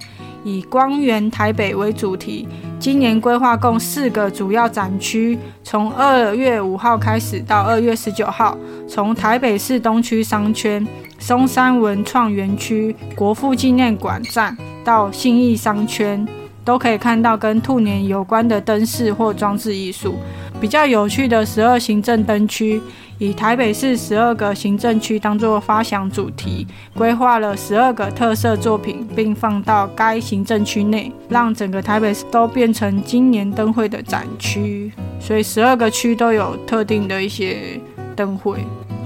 [0.42, 2.49] 以“光源台北”为主题。
[2.81, 8.57] 今年规划共四个主要展区，从二月五号开始到二月十九号，
[8.88, 10.87] 从台北市东区商圈、
[11.18, 16.27] 松山文创园区、国父纪念馆站到信义商圈。
[16.68, 20.16] 都可以看到跟兔年有关的灯饰或装置艺术。
[20.61, 22.78] 比较有趣的十二行政灯区，
[23.16, 34.92] 以台北市十二个行政区当做发想主题，规划了十二个特色作品，并放到该行政区内，让整个台北市都变成今年灯会的展区。
[35.18, 37.81] 所以十二个区都有特定的一些
[38.14, 38.59] 灯会，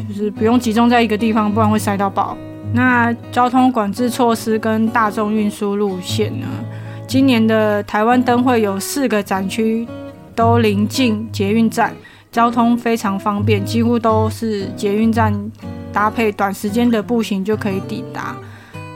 [0.09, 2.37] 就是不用集中在一个地方，不然会塞到爆。
[2.75, 6.49] 那交通管制措施跟大众运输路线呢？
[7.13, 9.87] 今年的台湾灯会有四个展区，
[10.35, 11.95] 都临近捷运站，
[12.31, 15.31] 交通非常方便，几乎都是捷运站
[15.93, 18.35] 搭配短时间的步行就可以抵达。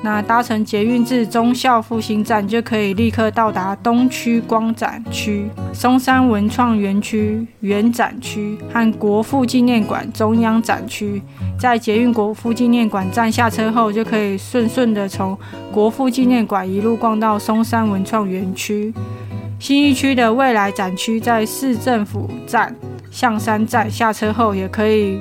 [0.03, 11.21] 那搭乘捷运至忠孝复兴站，就可以立刻到达东区光展区、松山文创园区原展区和国父纪念馆中央展区。
[11.59, 15.37] 在捷运国父纪念馆站下车后，就可以顺顺的从
[15.73, 18.93] 国父纪念馆一路逛到松山文创园区。
[19.59, 22.77] 新一区的未来展区在市政府站
[23.11, 25.19] 象山站下车后，也可以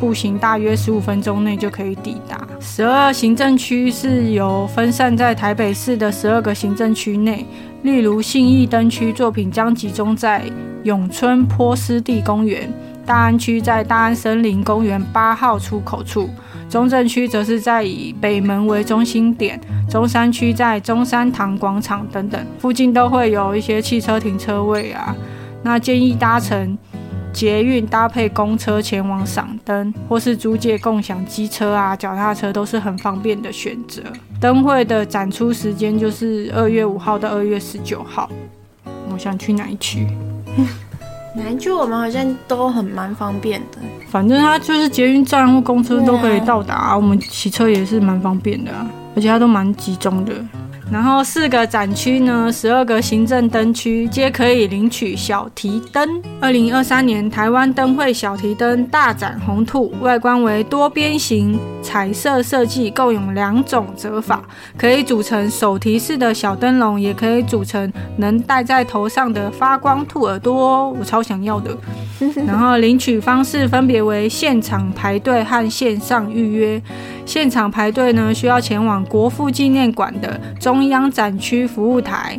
[0.00, 2.48] 步行大约十五分钟内就可以抵达。
[2.58, 7.44] 十二行政区是由分散在台北市的十二个行政区内，
[7.82, 10.42] 例如信义灯区作品将集中在
[10.84, 12.72] 永春坡湿地公园，
[13.04, 16.30] 大安区在大安森林公园八号出口处。
[16.70, 25.14] 中正区则是在以北门为中心点，中山区在中山堂广场等等，附近都会有一些汽车停车位啊。
[25.64, 26.78] 那建议搭乘
[27.32, 34.02] 捷运搭配公车前往赏灯，或是租借共享机车啊、脚踏车都是很方便的选择。
[34.40, 38.28] 灯会的展出时间就是二月五号到二月十九号。
[39.12, 40.06] 我想去哪一区？
[41.34, 48.72] 南区我们好像都很蛮方便的，反正它就是捷运站或公车都可以到达，我们骑车也是蛮方便的，
[49.14, 50.32] 而且它都蛮集中的。
[50.90, 56.20] 然后四个展区呢，十二个行政灯区皆可以领取小提灯。
[56.40, 64.42] 二零二三年台湾灯会小提灯大展红兔，外观为多边形彩色设计，共有两种折法，
[64.76, 70.60] 可以组成手提式的小灯笼，也可以组成能戴在头上的发光兔耳朵。
[70.60, 71.76] 哦我超想要的。
[72.46, 76.82] 然后领取方式分别为现场排队和线上预约。
[77.30, 82.36] 现场排队呢，需要前往国父纪念馆的中央展区服务台、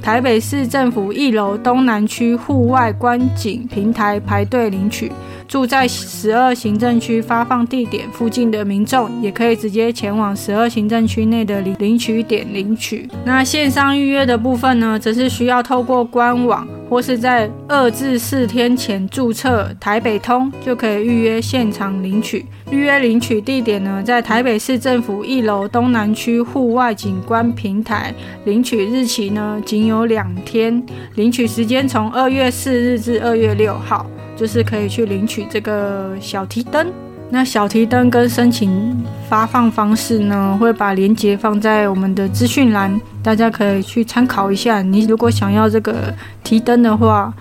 [0.00, 5.10] 台北市政府一楼东南区户外观景平台排队领取。
[5.48, 13.08] 住在十二行政区发放地点附近的民众，也可以直接前往十二行政区内的领领取点领取。
[13.24, 22.44] 那线上预约的部分呢，则是需要透过官网或是在二至四天前注册台北通，就可以预约现场领取。
[22.70, 28.12] 预约领取地点呢，在台北市政府一楼东南区户外景观平台。
[28.44, 30.84] 领取日期呢，仅有两天，
[31.14, 34.04] 领取时间从二月四日至二月六号。
[34.38, 36.86] 就是可以去领取这个小提灯，
[37.28, 38.96] 那小提灯跟申请
[39.28, 44.80] 发放方式呢，会把链接放在我们的资讯栏，大家可以去参考一下。
[44.80, 47.34] 你如果想要这个提灯的话，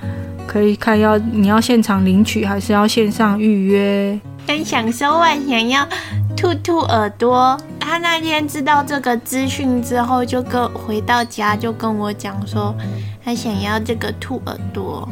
[0.47, 4.19] 可以看要你要现场领取还是要线上预约。
[4.47, 5.85] 跟享收完想要
[6.35, 12.73] 兔兔耳朵，他那天知道这个资讯之后，就跟回到家就跟我讲说，
[13.23, 15.07] 他想要这个兔耳朵。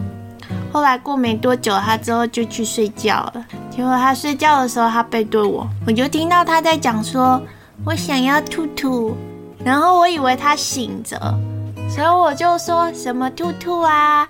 [0.76, 3.46] 后来过没多久，他之后就去睡觉了。
[3.70, 7.42] 结果他睡觉的时候，他背对我，我就听到他在讲说
[7.88, 9.16] ：“我想要兔兔。”
[9.64, 11.18] 然后我以为他醒着，
[11.90, 14.28] 所以我就说什么兔兔啊。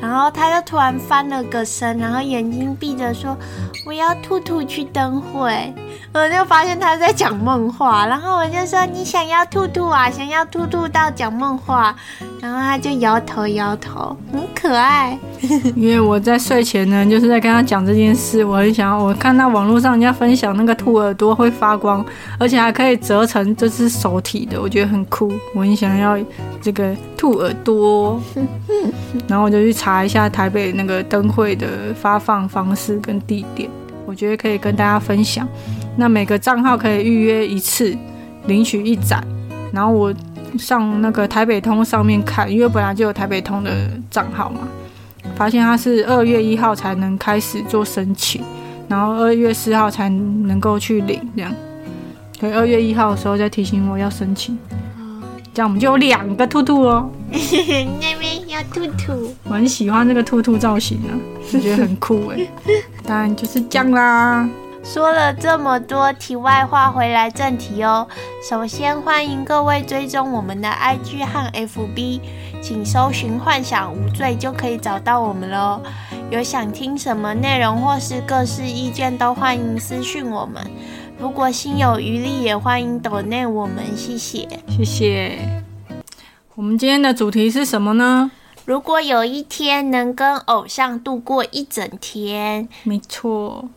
[0.00, 3.36] 然后他就突然翻了个身，然后眼睛闭着说
[3.84, 5.74] ：“我要兔兔去灯会。”
[6.14, 10.08] 我就发现他在讲梦话，然后我就说：“你想要兔兔啊？
[10.08, 11.92] 想要兔兔到讲梦话？”
[12.40, 15.18] 然后他就摇头摇头，很可爱。
[15.74, 18.44] 因为我在睡前呢，就是在跟他讲这件事。
[18.44, 22.04] 我很想要，我看到网络上人家分享那个兔耳朵会发光，
[22.38, 25.32] 而且还可以折成这只手体的，我觉得很酷。
[25.54, 26.16] 我很想要
[26.62, 28.20] 这个兔耳朵。
[29.26, 33.68] 然后我就去查一下台北那个灯会的发放方式跟地点，
[34.06, 35.46] 我觉得可以跟大家分享。
[35.96, 37.96] 那每个账号可以预约一次，
[38.46, 39.22] 领取一盏。
[39.72, 40.14] 然后我。
[40.58, 43.70] 上那个台北通上面看，因为本来就有台北通的
[44.10, 44.60] 账号嘛，
[45.36, 48.40] 发现他是二月一号才能开始做申请，
[48.88, 51.52] 然后二月四号才能够去领，这样，
[52.38, 54.56] 所以二月一号的时候再提醒我要申请，
[55.52, 57.10] 这样我们就有两个兔兔哦。
[57.30, 61.12] 那边要兔兔，我很喜欢这个兔兔造型啊，
[61.52, 62.38] 我觉得很酷哎。
[63.04, 64.48] 当然就是这样啦。
[64.90, 68.08] 说了这么多题外话，回来正题哦。
[68.42, 72.22] 首先欢迎各位追踪我们的 IG 和 FB，
[72.62, 75.82] 请搜寻“幻想无罪”就可以找到我们喽。
[76.30, 80.64] 有想听什么内容或是各式意见，都欢迎私讯我们。
[81.18, 85.62] 如果心有余力，也欢迎抖内我们，谢谢，谢谢。
[86.54, 88.30] 我们今天的主题是什么呢？
[88.64, 93.68] 如果有一天能跟偶像度过一整天，没错。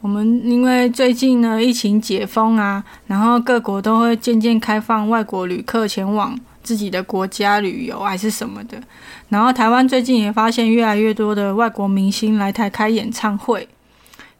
[0.00, 8.80] 我们因为最近呢疫情解封啊，然后各国都会渐渐开放外国旅客前往自己的国家旅游还是什么的，
[9.28, 13.68] 然后台湾最近也发现越来越多的外国明星来台开演唱会，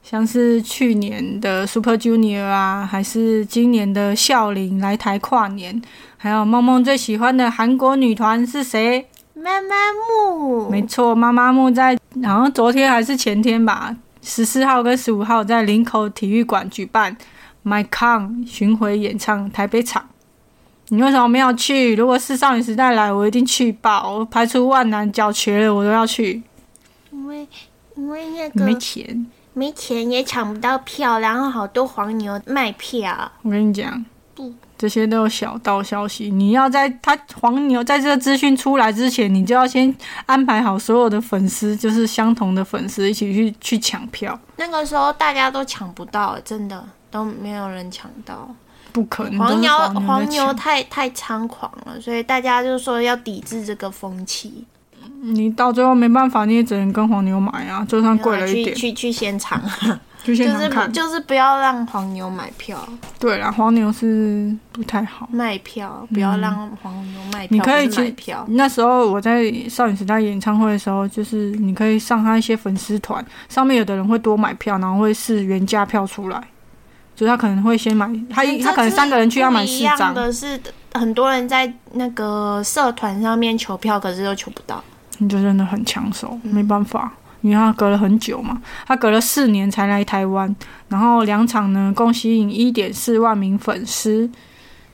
[0.03, 5.81] 像是去年的 Super Junior 啊，还是今年的笑林来台跨年，
[6.17, 9.07] 还有梦梦最喜欢的韩国女团是谁？
[9.35, 10.71] 妈妈木。
[10.71, 13.95] 没错，妈妈木在，好像昨天还是前天吧。
[14.23, 17.16] 十四号跟十五号在林口体育馆举办
[17.64, 20.09] My Con 巡回演唱台北场，
[20.89, 21.95] 你为什么没有去？
[21.95, 26.43] 如果是少女时代来，我一定去报，我排除万难，脚瘸了我都要去。
[27.11, 27.47] 因为
[27.97, 33.33] 因为那个没钱，没钱也抢不到票，然后好多黄牛卖票。
[33.43, 34.05] 我跟你讲
[34.35, 36.31] 不，这些都有小道消息。
[36.31, 44.41] 你要在他黄牛在这个资讯出来之前，你就要先安排好所有的粉丝，就是相同的粉丝一起去去抢票。
[44.57, 48.49] 那个时候大家都抢不到，真的都没有人抢到。
[48.91, 54.64] 不可能，黄牛黄黄牛牛太太猖狂了，所以大家就说要抵制这个风气，
[55.22, 60.45] 你到最后没办法，你也只能跟黄牛买啊，就算贵了一点，去去去现场，就就是。
[60.93, 62.79] 就是不要让黄牛买票
[63.18, 65.29] 对啦，黄牛是不太好。
[65.33, 68.45] 卖票，不要让黄牛卖票，你可以不是买去票。
[68.49, 76.43] 那时候我在少女时代演唱会的时候，就是你可以上他一些粉丝团，上面有的人会多买票，然后会是原价票出来，
[77.14, 80.61] 就是他可能会先买，他一他可能三个人去要买四不一样张，的是，
[80.95, 84.83] 很多人在那个社团上面求票，可是都求不到。
[85.18, 87.12] 你就真的很抢手，嗯没办法，
[87.43, 90.55] 因为他隔了很久嘛，他隔了四年才来台湾，
[90.88, 94.30] 然后两场呢共吸引一点四万名粉丝，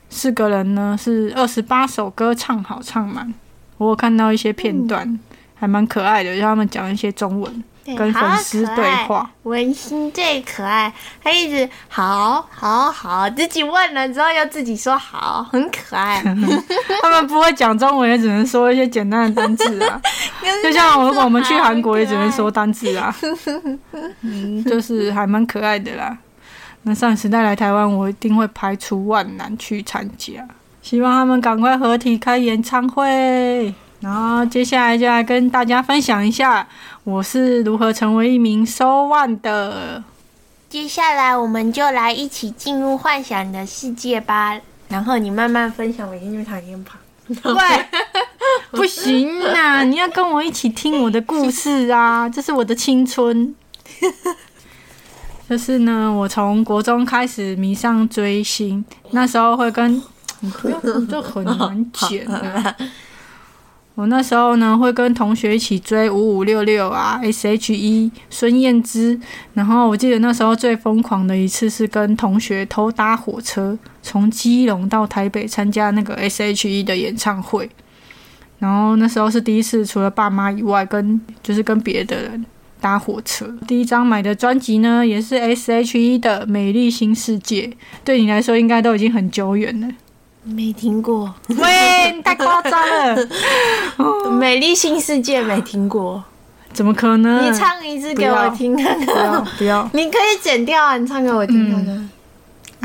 [0.08, 3.34] 四个人呢是二十八首歌唱好唱满，
[3.78, 5.18] 我有看到一些片段，
[5.54, 7.64] 还蛮可爱的，就他们讲一些中文。
[7.86, 9.20] 对跟粉丝对，话。
[9.20, 16.20] 爱文心最可爱，他一直好好好，自己问了之后又自己说好，很可爱。
[17.00, 20.00] 他们不会讲中文，也只能说一些简单的单字啊。
[20.62, 23.14] 就像如果我们去韩国，也只能说单字啊。
[24.22, 26.18] 嗯，就是还蛮可爱的啦。
[26.82, 30.46] 那少女时代来台湾，我一定会排除万难去参加。
[30.82, 33.74] 希望他们赶快合体开演唱会。
[34.06, 36.64] 然后接下来就来跟大家分享一下，
[37.02, 40.00] 我是如何成为一名收万的。
[40.68, 44.56] 接下来我们就来一起进入幻想的世界吧。
[44.88, 46.96] 然后你慢慢分享，每天就躺一旁。
[47.56, 47.86] 喂，
[48.70, 49.82] 不行啊！
[49.82, 52.28] 你要跟我一起听我的故事啊！
[52.28, 53.52] 这是我的青春。
[55.50, 60.00] 就是呢，我从国中开始迷上追星，那时候会跟
[60.38, 60.52] 你
[61.10, 62.76] 这很难剪的。
[63.96, 69.18] 我那时候呢会跟同学一起追五五六六啊，S.H.E、孙燕姿。
[69.54, 77.70] 然后我记得那时候最疯狂的一次是跟同学偷搭火车，从基隆到台北参加那个 S.H.E 的演唱会。
[78.58, 82.44] 然后那时候是第一次，除了爸妈以外，跟就是跟别的人
[82.78, 83.46] 搭火车。
[83.66, 87.62] 第一张买的专辑呢，也是 S.H.E 的《美丽新世界》，
[88.04, 89.88] 对你来说应该都已经很久远了。
[90.48, 93.26] 没听过，喂，你太夸张了，
[94.30, 96.22] 《美丽新世界》没听过。
[96.72, 97.50] 怎么可能？
[97.52, 99.44] 你唱一次给我听看不要看。
[99.58, 102.10] 不要， 你可以剪掉啊，你唱给我听看看。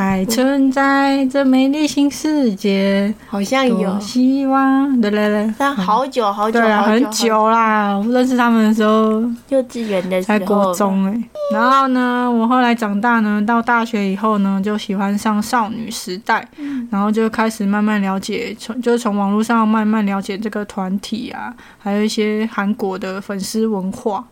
[0.01, 7.95] 爱存在这美丽新世界，好像有，希望，对对对，但好久好久对啊，很久啦。
[7.95, 11.23] 我认识他们的时候幼稚园的时候，在，国中哎、
[11.53, 16.47] 然后呢，我后来长大呢，到大学以后呢，就喜欢上少女时代，
[16.89, 24.25] 然后就开始慢慢了解，从就是从网络上慢慢了解这个团体啊，还有一些韩国的粉丝文化，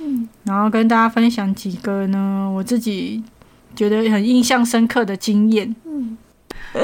[0.00, 3.22] 嗯，然后跟大家分享几个呢，我自己
[3.78, 5.72] 觉得很印象深刻的经验。
[5.84, 6.18] 嗯，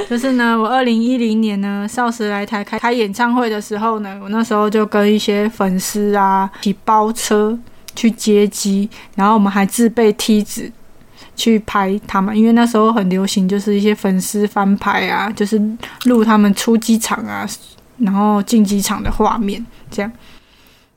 [0.09, 7.59] 就是呢，我二零一零年呢，少时来台开开演唱会的时候呢，我那时候就跟一些粉丝啊一起包车
[7.97, 10.71] 去接机，然后我们还自备梯子
[11.35, 15.61] 去拍他们，因为那时候很流行，就是一些粉丝翻拍啊，就是
[16.05, 17.45] 录他们出机场啊，
[17.99, 20.13] 然后进机场的画面这样。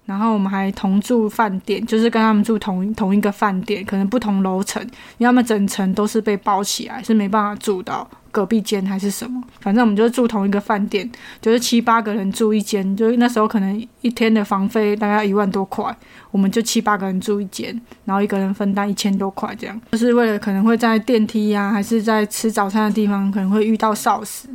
[0.07, 4.81] 然后我们还同住饭店，就是跟他们住同同一个饭店，可能不同楼层，
[5.17, 9.43] 因为他们整层都是被包起来，是没办法住到隔壁间还是什么。
[9.59, 15.93] 反正我们就是住同一个饭店，就是七八个人住一间，就是那时候可能一天的房费大概一万多块，
[16.31, 24.47] 我们就七八个人住一间，然后一个人分担一千多块，这样就是为了可能会在电梯呀、还是在吃早餐的地方可能会遇到少时，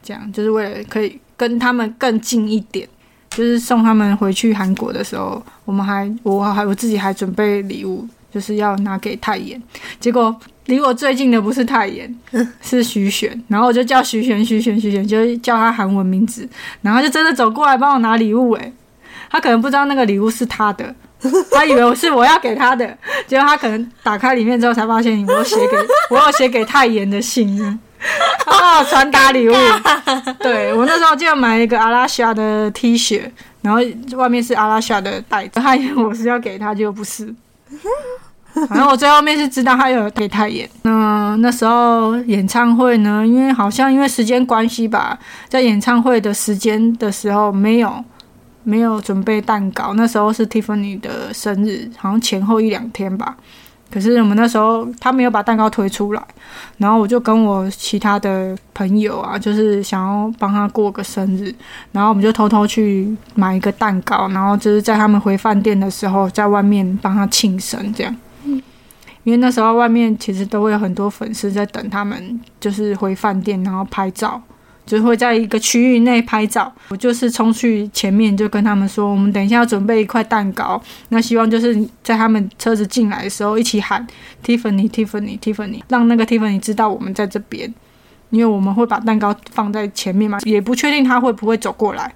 [0.00, 2.88] 这样就是为了可以跟他们更近一点。
[3.34, 9.60] 就是送他们回去韩国的时候，我们还我还我自己还准备礼物，就是要拿给泰妍。
[9.98, 10.34] 结果
[10.66, 12.14] 离我最近的不是泰妍，
[12.62, 13.44] 是徐璇。
[13.48, 16.48] 然后我就叫徐璇，徐璇，徐璇，就是叫他韩文名字。
[16.80, 18.72] 然后他就真的走过来帮我拿礼物，诶，
[19.30, 20.94] 他可能不知道那个礼物是他的，
[21.50, 22.86] 他以为我是我要给他的，
[23.26, 25.76] 结果他可能打开里面之后才发现，我有写给
[26.10, 27.78] 我有写给泰妍的信呢。
[28.46, 29.52] 哦，传达礼物，
[30.40, 33.22] 对我那时候就买一个阿拉夏的 T 恤，
[33.62, 33.80] 然后
[34.16, 37.34] 外面是阿拉夏的袋子，他以为我是要给他，结果不是。
[38.70, 40.68] 然后我最后面是知道他有给他演。
[40.82, 48.04] 那那时候演唱会呢，因为好像因为时间关系吧，在演唱会的时间的时候没有
[48.62, 53.36] 没有准备蛋糕，那时候是 Tiffany 的生日，好像前后一两天吧。
[53.94, 56.22] 可是我们那时候他没有把蛋糕推出来，
[56.78, 61.54] 然后我就跟我其他的朋友啊，就是想要帮他过个生日，
[61.92, 68.16] 然后我们就偷偷去买一个蛋糕，然后就是在他们回饭店的时候，在外面帮他庆生这样。
[69.22, 74.42] 因为那时候外面其实都会有很多粉丝在等他们，就是回饭店然后拍照，
[74.86, 76.72] 就会在一个区域内拍照。
[76.88, 84.06] 我就是冲去前面就跟他们说，我们等一下要准备一块蛋糕，那希望就是在他们车子进来的时候一起喊
[84.44, 87.72] Tiffany Tiffany Tiffany，让那个 Tiffany 知道我们在这边，
[88.30, 92.14] 因为我们会把蛋糕放在前面嘛，也不确定他会不会走过来，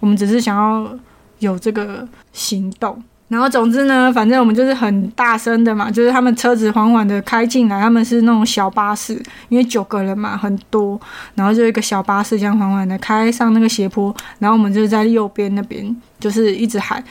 [0.00, 0.98] 我们只是想要
[1.38, 3.02] 有这个行动。
[3.30, 9.14] 然后总之呢，反正我们就是很大声的嘛，就是他们车子缓缓的开进来，他们是那种小巴士，
[9.48, 11.00] 因为九个人嘛，很多，
[11.36, 17.02] 然后就一个小巴士这样缓缓的开上那个斜坡，然后我们就是在右边那边，就是一直喊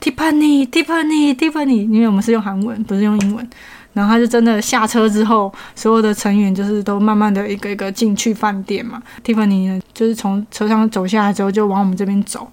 [0.00, 3.50] Tiffany Tiffany Tiffany，因为我们是用韩文，不是用英文。
[3.94, 9.00] 然后他就真的下车之后，所有的成员就是都慢慢的一个一个进去饭店嘛。
[9.24, 12.48] Tiffany 呢，就是从车上走下来之后，就往我们这边走。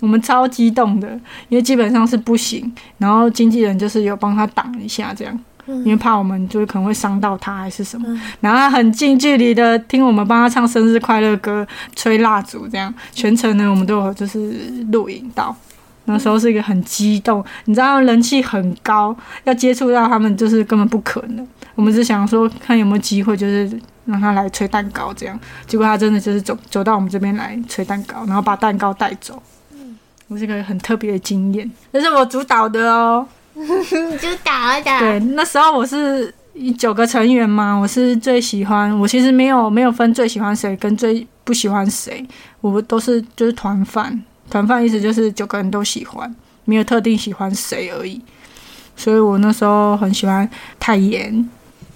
[0.00, 1.08] 我们超激动的，
[1.48, 8.06] 因为基本上是不行，然后经纪人就是有帮他挡一下，这样，因为怕我们就是可能会伤到他还是什么，
[8.40, 14.52] 然后他很近距离的听我们帮他唱生日快乐歌，吹蜡烛，这样全程呢我们都有就是
[14.92, 15.54] 录影到，
[16.04, 23.68] 那时候是一个很激动，你知道人气很高，要接触到他们就是根本不可能，我们只想说看有没有机会就是
[24.04, 29.42] 让他来吹蛋糕这样，结果他真的就是走走到我们这边来吹蛋糕，然后把蛋糕带走。
[30.28, 33.26] 我是个很特别的经验，这是我主导的哦。
[33.54, 34.98] 主导的。
[34.98, 36.34] 对，那时候我是
[36.76, 38.96] 九个成员嘛，我是最喜欢。
[38.98, 42.26] 我其实没有没有分最喜欢谁跟最不喜欢谁，
[42.60, 44.20] 我都是就是团饭。
[44.50, 48.20] 团饭意思就是九个人都喜欢，没有特定喜欢谁而已。
[48.96, 50.48] 所以我那时候很喜欢
[50.80, 51.48] 泰妍。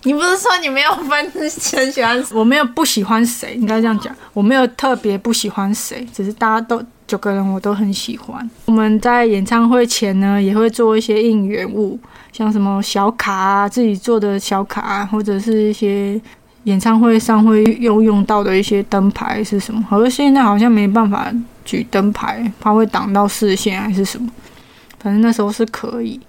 [0.04, 2.24] 你不是说你没有分很喜欢？
[2.32, 4.14] 我没有不喜欢谁，应该这样讲。
[4.32, 6.80] 我没有特别不喜欢谁，只是大家都。
[7.10, 8.48] 九个人我都很喜欢。
[8.66, 11.98] 我们在演唱会前呢，也会做一些应援物，
[12.32, 16.20] 像什么小卡啊，自己做的小卡，或者是一些
[16.64, 19.84] 演唱会上会用用到的一些灯牌是什么？
[19.88, 21.32] 好像现在好像没办法
[21.64, 24.30] 举灯牌，怕会挡到视线还是什么。
[25.00, 26.20] 反正那时候是可以，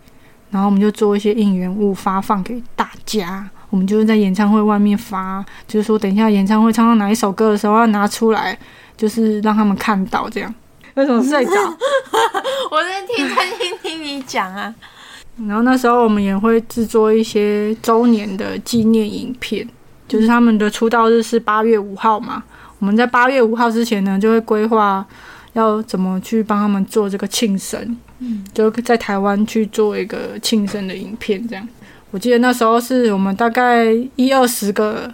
[0.49, 3.47] 然后我们就做一些应援物发放给大家。
[3.69, 8.57] 我们就是在演唱会外面发，就是说等一下演唱会唱到哪一首歌的时候要拿出来，
[8.97, 10.53] 就是让他们看到这样。
[10.95, 11.51] 为什么睡着？
[12.69, 14.73] 我在听，在听听你讲啊。
[15.47, 19.67] 然后那时候我们也会制作一些周年的纪念影片，
[20.07, 22.43] 就是他们的出道日是八月五号嘛。
[22.79, 25.05] 我们在八月五号之前呢，就会规划
[25.53, 31.47] 要怎么去帮他们做这个庆生，嗯，就在台湾去做一个庆生的影片。
[31.47, 31.67] 这样，
[32.11, 33.85] 我记得那时候是我们大概
[34.15, 35.11] 一二十个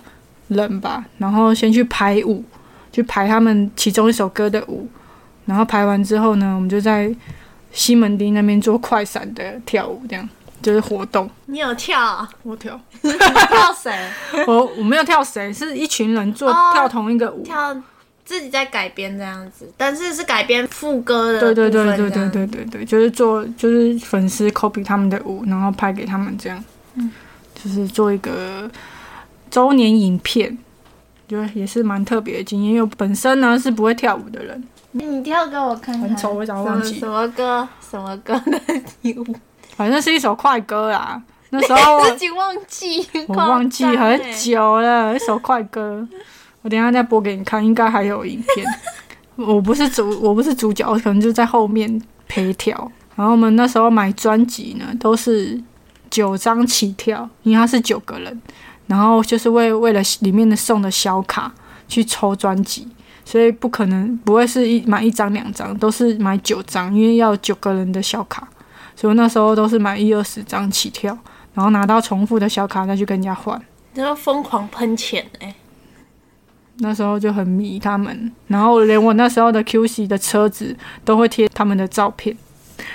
[0.47, 2.43] 人吧，然后先去排舞，
[2.91, 4.87] 去排他们其中一首歌的舞。
[5.47, 7.11] 然后排完之后呢，我们就在
[7.71, 10.29] 西门町那边做快闪的跳舞，这样
[10.61, 11.27] 就是活动。
[11.45, 12.27] 你有跳？
[12.43, 12.79] 我跳。
[13.01, 13.91] 跳谁？
[14.47, 17.75] 我我没有跳谁，是一群人做跳同一个舞，跳
[18.25, 21.39] 自己在改编这样子，但是是改编副歌的。
[21.39, 26.61] 对对对对对对对对，就是做就是粉丝 copy 他们的舞，然后拍给他们这样，
[26.95, 27.09] 嗯，
[27.55, 28.69] 就是做一个
[29.49, 30.57] 周年影片，
[31.27, 34.61] 就也是蛮特别的经验，因为本身呢是不会跳舞的人。
[35.05, 36.09] 你跳给我看看。
[36.09, 36.99] 很丑，我想忘记。
[36.99, 37.67] 什么歌？
[37.79, 38.39] 什么歌？
[39.75, 41.21] 反正是一首快歌啦。
[41.49, 45.15] 那时候 自己忘记，我忘记很久了。
[45.15, 46.05] 一首快歌，
[46.61, 48.67] 我等下再播给你看，应该还有影片。
[49.35, 52.91] 我不是主，我不是主角，我可能就在后面陪跳。
[53.15, 55.61] 然后我们那时候买专辑呢，都是
[56.09, 58.41] 九张起跳，因为它是九个人，
[58.87, 61.53] 然后就是为为了里面的送的小卡
[61.87, 62.87] 去抽专辑。
[63.27, 68.47] 所以不可能不会是一买一张两张，都是买九张，因为要九个人的小卡，
[68.95, 71.09] 所以那时候都是买一二十张起跳，
[71.53, 73.61] 然后拿到重复的小卡再去跟人家换，
[73.95, 75.53] 你要疯狂喷钱哎！
[76.77, 80.73] 那时候就很迷他们，然后连我那时候的 QC 的车子
[81.03, 82.33] 都会贴他们的照片，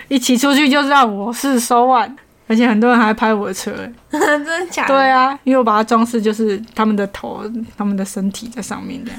[0.08, 2.16] 一起出去就让我是收万，
[2.46, 3.70] 而且很多人还拍我的车，
[4.10, 4.94] 真的假的？
[4.94, 7.44] 对啊，因为我把它装饰就是他们的头、
[7.76, 9.12] 他们的身体在上面的。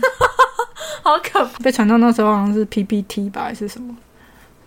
[1.02, 1.60] 好可怕！
[1.64, 3.96] 被传到那时候好像是 PPT 吧，还是什么？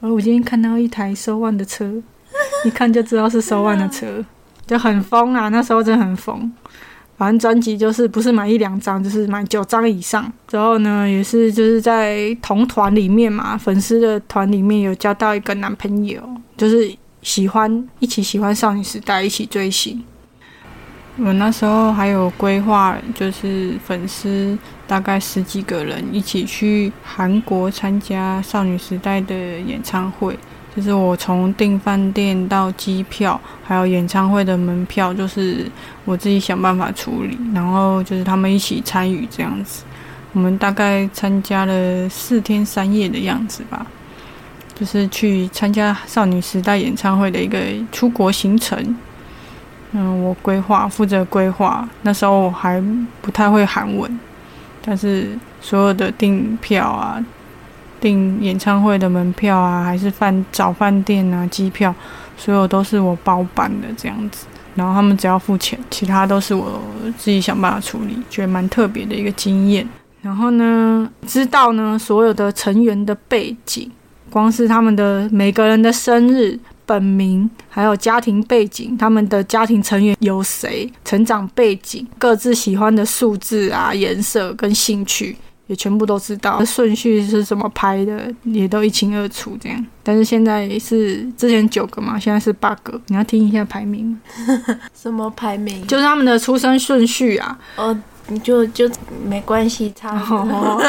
[0.00, 1.90] 然后我今天看到一台收万的车，
[2.64, 4.24] 一看就知道是收万的车，
[4.66, 5.48] 就很疯啊！
[5.48, 6.52] 那时候真的很疯。
[7.16, 10.30] 反正专辑就是不是买一两张，就是买九张以上。
[10.46, 16.22] 之后呢，也是就是在同团里面嘛，粉丝的团里面有交到一个男朋友，
[16.58, 20.04] 就是喜欢一起喜欢少女时代，一起追星。
[21.16, 30.38] 我那时候还有规划，就是粉丝大概十几个人一起去韩国参加少女时代的演唱会。
[30.74, 35.64] 就是我从订饭店到机票，还有演唱会的门票，就是
[36.04, 37.38] 我自己想办法处理。
[37.54, 39.84] 然后就是他们一起参与这样子。
[40.34, 43.86] 我们大概参加了四天三夜的样子吧，
[44.74, 47.58] 就是去参加少女时代演唱会的一个
[47.90, 48.96] 出国行程。
[49.92, 52.84] 嗯，我规划负责规划，那时候我还
[53.22, 54.20] 不太会韩文，
[54.86, 57.22] 但是所有的订票啊。
[57.98, 61.92] 订演唱会的门票啊，还是饭找饭店啊，机票，
[62.36, 64.46] 所有都是我包办的这样子。
[64.74, 66.78] 然后他们只要付钱，其他都是我
[67.16, 69.88] 自己想办法处理，觉得蛮特别的一个经验。
[70.20, 73.90] 然后呢，知道呢所有的成员的背景，
[74.28, 76.56] 光是他们的每个人的生日、
[76.86, 85.36] 本名，还有家庭背景，他们的家庭成员有谁，成长背景，各自喜欢的数字啊、颜色跟兴趣。
[85.68, 89.86] 也全部都知道顺序是怎么拍的，也都一清二楚这样。
[90.00, 93.00] 但是现在是之前九个嘛，现在是八个。
[93.08, 94.16] 你要听一下排名
[94.94, 95.84] 什么排名？
[95.88, 97.58] 就是他们的出生顺序啊。
[97.74, 98.88] 哦，你就就
[99.24, 100.80] 没关系，差不多。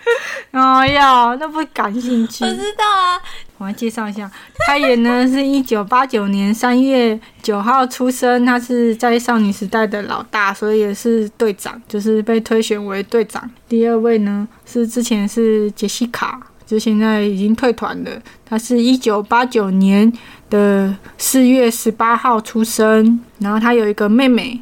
[0.52, 2.42] 哎呀，那不感兴趣。
[2.48, 3.20] 我知道啊。
[3.62, 4.28] 我来介绍一下，
[4.66, 13.48] 他也呢是一九八九年三月九号出生，他是在少女时代的老大，所以也是队长，就是被推选为队长。
[13.68, 18.10] 第二位呢是之前是杰西卡，就现在已经退团了。
[18.44, 20.12] 他是一九八九年
[20.50, 24.60] 的四月十八号出生，然后他有一个妹妹。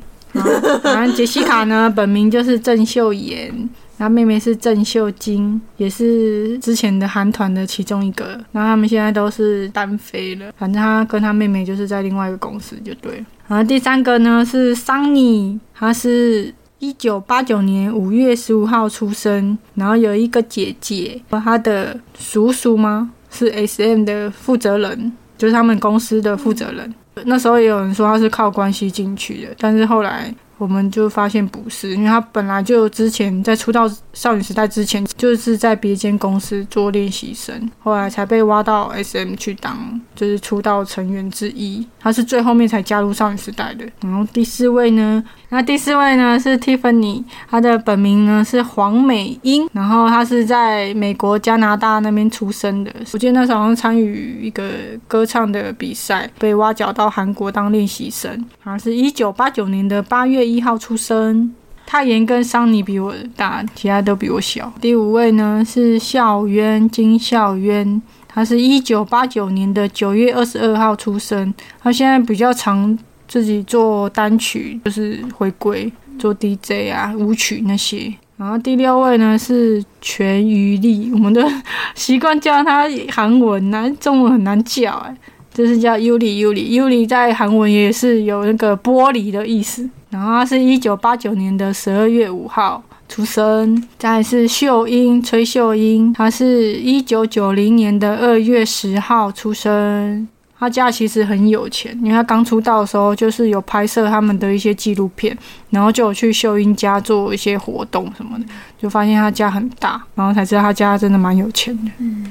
[0.84, 3.68] 然后杰西卡呢本名就是郑秀妍。
[4.00, 8.28] 他妹妹是郑秀晶，也是之前的韩团的其中一个。
[8.50, 13.26] 然后他们现在都是单飞了，反正他跟他妹妹就是在另外一个公司就对了。
[13.46, 23.12] 然后第三个呢是桑尼，他是一九八九年五月十五号出生，然后有一个姐姐和，他的叔叔吗？
[23.30, 26.94] 是 S M 的负责人，就是他们公司的负责人。
[27.26, 30.34] 那时候也有人说他是靠关系进去的，但是后来。
[30.60, 41.86] 我们就发现不是，因为他本来就之前在出道少女时代之前，就是在别间公司做练习生，后来才被挖到 SM 去当，就是出道成员之一。
[41.98, 43.86] 他是最后面才加入少女时代的。
[44.02, 52.92] 然后第四位呢，那第四位呢是 Tiffany，她的本名呢是黄美英，然后她是在美国加拿大那边出生的。
[53.14, 54.70] 我记得那时候好像参与一个
[55.08, 58.30] 歌唱的比赛，被挖角到韩国当练习生，
[58.62, 60.49] 好像是一九八九年的八月。
[60.54, 61.54] 一号出生，
[61.86, 64.72] 泰妍跟桑尼比我大，其他都比我小。
[64.80, 71.52] 第五位呢是孝渊金孝渊，他是一九八九年的九月二十二号出生。
[71.82, 78.12] 他现在比较常自己做单曲，就是回归做 DJ 啊舞曲那些。
[78.36, 81.46] 然后第六位呢是全余力，我们的
[81.94, 85.14] 习惯叫他韩文啊，中文很难叫哎，
[85.52, 89.90] 就是叫 Yuli Yuli Yuli，在韩文也是有那个玻璃的意思。
[90.10, 100.28] 然后他是一九八九年的十二月五号出生，再是秀英崔秀英，她是一九九零年的二月十号出生。
[100.58, 105.34] 他家其实很有钱，因为他刚出道的时候就是有拍摄他们的一些纪录片，
[105.70, 108.44] 然后就有去秀英家做一些活动什么的，
[108.78, 111.90] 就发现他家很大，然后才知道他家真的蛮有钱的。
[111.98, 112.30] 嗯，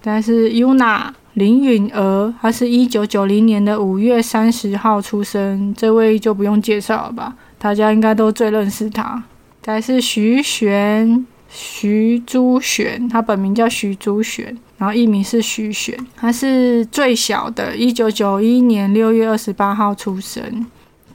[0.00, 1.06] 但是 Yuna。
[1.34, 7.34] 林允儿，她是一九九零年的五月三十号出生，这位就不用介绍了吧？
[7.58, 9.22] 大家应该都最认识她。
[9.60, 20.66] 再是徐玄，徐珠玄，他本名叫徐珠玄，然后艺名是徐玄，他是最小的，一九九一年六月二十八号出生。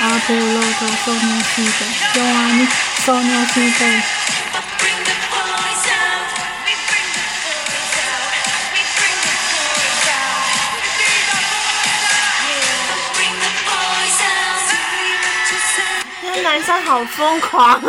[0.03, 2.67] 阿的少年，你
[3.05, 3.39] 少年。
[16.43, 17.81] 男生好疯狂啊！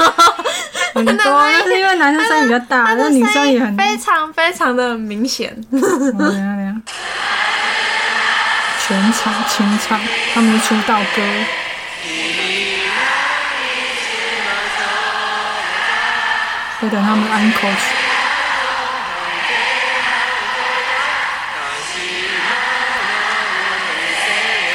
[0.93, 5.55] 很多，那是因为男生声音比较大，那女生也很非常非常的明显。
[8.89, 9.99] 我等一下等一下，全场清唱
[10.33, 11.21] 他们的出道歌。
[16.79, 17.75] 会等他们安口曲。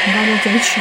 [0.05, 0.81] 应该就这一曲。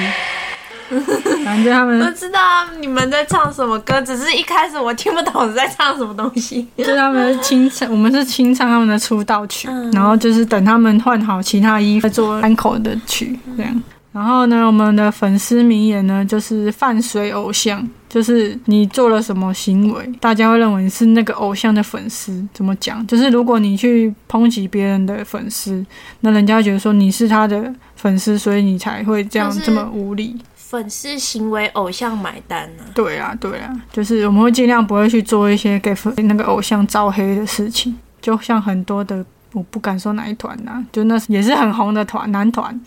[1.45, 2.39] 反正他们不知道
[2.79, 6.67] 你们在唱什么歌，只是一开始我听不懂是在唱什么东西。
[6.77, 13.83] 就是他们清唱，我们是清唱他们的出道曲，然后就是等他们换好其他衣服再做安口的曲这样。
[14.11, 22.45] 然后呢，我们的粉丝名言呢就是伴随偶像，就是你做了什么行为，大家会认为你是那个偶像的粉丝。
[22.53, 23.07] 怎么讲？
[23.07, 25.85] 就是如果你去抨击别人的粉丝，
[26.19, 30.35] 那人家会觉得说你是他的粉丝，所以你才会这样这么无理。
[30.71, 42.79] 粉丝行为，偶像买单呢、对啊，对啊，就是我们会尽量不会去做一些给粉那个偶像招黑的事情，就像很多的，我不敢说哪一团呐、就那也是很红的团男团，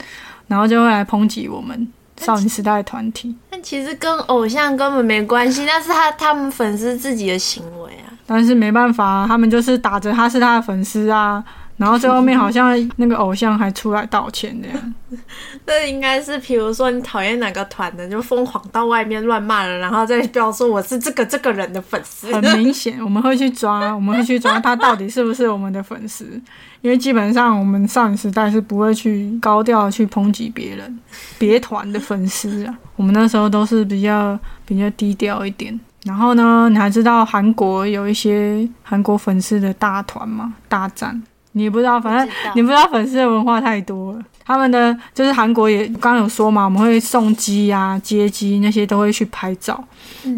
[0.47, 8.17] 然后就会来抨击我们少女时代的团体，但其实跟偶像根本没关系，那是他他们粉丝自己的行为啊。
[8.25, 11.45] 但是没办法啊，他们就是打着他是他的粉丝啊，
[11.77, 14.95] 然后最后面好像那个偶像还出来道歉这样，
[15.67, 22.33] 那应该是，比如说你讨厌哪个团的，就疯狂到外面乱骂人，然后再标说我是这个这个人的粉丝。
[22.33, 26.41] 很明显，我们会去抓，我们会去抓他到底是不是我们的粉丝，
[26.81, 31.01] 因为基本上我们少女时代是不会去高调去抨击别人、
[31.39, 35.79] 别团的粉丝啊，我们那时候都是比较比较低调一点。
[36.05, 40.55] 然后呢，你还知道韩国有一些韩国粉丝的大团吗？
[40.69, 41.23] 大战，
[41.55, 44.19] 你也不知道，反正你不知道粉丝的文化太多了。
[44.45, 49.83] 他们的就是韩国也刚刚有说嘛，我们会送机啊、接机那些都会去拍照，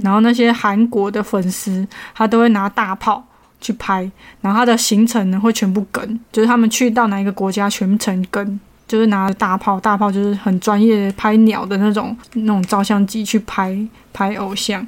[0.02, 3.24] 然后那些韩国的粉丝他都会拿大炮
[3.60, 4.08] 去拍，
[4.40, 13.76] 然后他的行程呢会全部跟，就是他们去到哪一个国家全程跟，就是拿大炮，大炮就是很专业的拍鸟的那种那种照相机去拍
[14.12, 14.86] 拍偶像，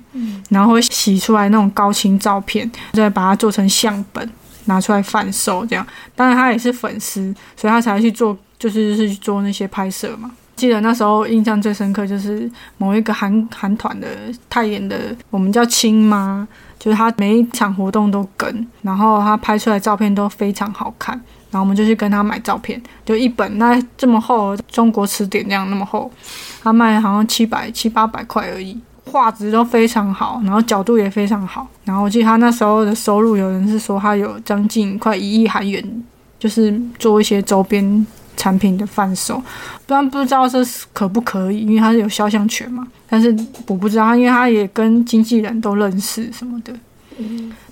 [0.51, 4.31] 然后会洗出来那种高清照片，再把它做成相本
[4.69, 5.85] 拿出来贩售，这样。
[6.15, 10.31] 当然他也是粉丝，所以他才去做，就是就是去做那些拍摄嘛。
[10.55, 14.09] 记得那时候印象最深刻就是某一个韩韩团的
[14.51, 16.47] 泰妍的，我们叫亲妈，
[16.81, 21.15] 就是他每一场活动都跟，然后他拍出来照片都非常好看，
[21.53, 26.11] 然后我们就去跟他买照片，就一本那这么厚，中国词典这样那么厚，
[26.61, 28.77] 他卖好像七百七八百块而已，
[29.09, 36.05] 画质都非常好，然后角度也非常好，然后我记得他那时候的收入，有人是说他有将近快一亿韩元，
[36.39, 38.07] 就是做一些周边
[38.37, 39.43] 产品的贩售，
[39.87, 42.87] 不然不知道这是可不可以，因为他是有肖像权嘛。
[43.09, 43.35] 但是
[43.67, 46.73] 我不知道，因为他也跟经纪人都认识什么的。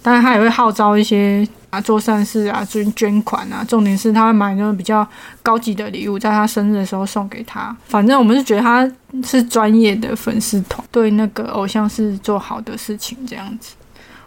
[0.03, 3.64] 当然，他也会号召一些啊做善事啊、捐捐款啊。
[3.66, 5.07] 重点是他会买那种比较
[5.42, 7.76] 高级的礼物，在他生日的时候送给他。
[7.86, 8.90] 反正我们是觉得他
[9.24, 13.74] 是专业的粉丝团，对那个偶像是做好的事情这样子。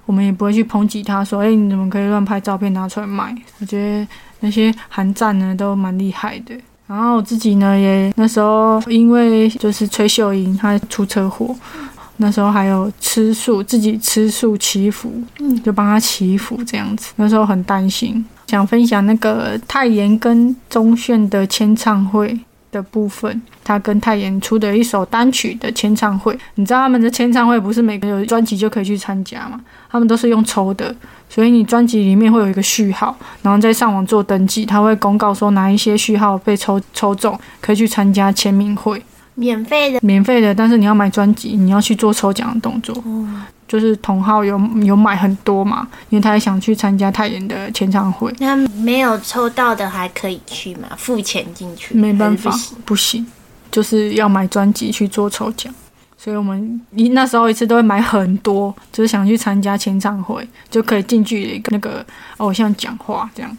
[0.05, 4.07] 我们也不会去抨击他说：“哎、你怎么可以乱拍照片拿出来卖？”我觉得
[4.39, 6.55] 那些韩战呢都蛮厉害的。
[6.87, 11.55] 然后我自己呢也那时候因为就是崔秀英她出车祸，
[12.21, 17.13] 那时候还有吃素，自己吃素祈福，嗯，就帮他祈福这样子。
[17.15, 22.37] 那时候很担心，想分享那个泰妍跟钟铉的签唱会
[22.71, 26.37] 的部分，他跟泰妍出的一首单曲的签唱会。
[26.55, 29.59] 你知道他们的签唱会不是每个有专辑就可以去参加吗？
[29.89, 30.93] 他们都是用抽的，
[31.29, 39.01] 所以你专辑里面会有一个序号，然后再上网做登记，他会公告说哪一些序号被抽抽中，可以去参加签名会。
[39.39, 42.93] 免费的免费的，但是你要买专辑，你要去做抽奖的动作。
[43.05, 43.25] 哦，
[43.65, 50.89] 就是同号有有买很多嘛，因为他也想去参加泰妍的签唱会，那没有抽到的还可以去吗？
[50.97, 51.95] 付钱进去？
[51.95, 53.25] 没办法不行，不行，
[53.71, 55.73] 就是要买专辑去做抽奖。
[56.17, 62.05] 所以我们一那时候一次都会买很多，就是想去参加签唱会，就可以近距离跟那个
[62.37, 63.57] 偶像讲话这样。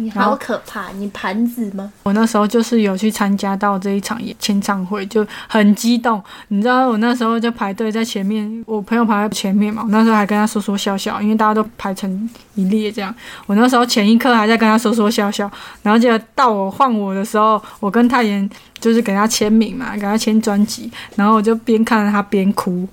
[0.00, 0.88] 你好可怕！
[0.92, 1.92] 你盘子吗？
[2.02, 6.22] 我那时候就是有去参加到这一场演签唱会，就很激动。
[6.48, 13.14] 你知道我那时候就排队在前面，我朋友排在前面嘛，我那时候还跟他说说笑笑，因为大家都排成一列这样。
[13.46, 15.50] 我那时候前一刻还在跟他说说笑笑，
[15.82, 18.48] 然后就到我换我的时候，我跟泰妍
[18.78, 22.88] 就是给他签名嘛，给他签专辑，然后我就边看着他边哭，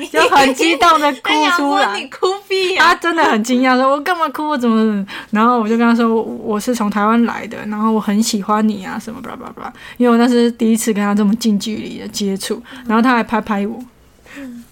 [0.10, 2.00] 就很激动的哭出来。
[2.08, 4.48] 哭屁他真的很惊讶，说：“我干嘛哭？
[4.48, 13.78] 我怎么怎么？”然后我就跟他说：“我我是从台湾来的，然后我很喜欢你啊，什么巴拉巴拉巴拉。”因为我那是第一次跟他这么近距离的接触，然后他还拍拍我，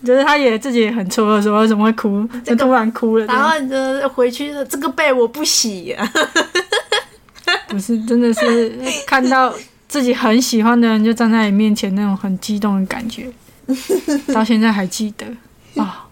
[0.04, 3.26] 就是他也自己也很错愕，说为什么会哭，就突然哭了。
[3.26, 6.12] 然后你就回去说这个被我不洗呀、
[7.68, 9.54] 不是，真的是看到
[9.88, 13.30] 自己很喜欢的人就站在你面前那种很激动的感觉，
[14.34, 15.26] 到现在还记得
[15.80, 16.06] 啊。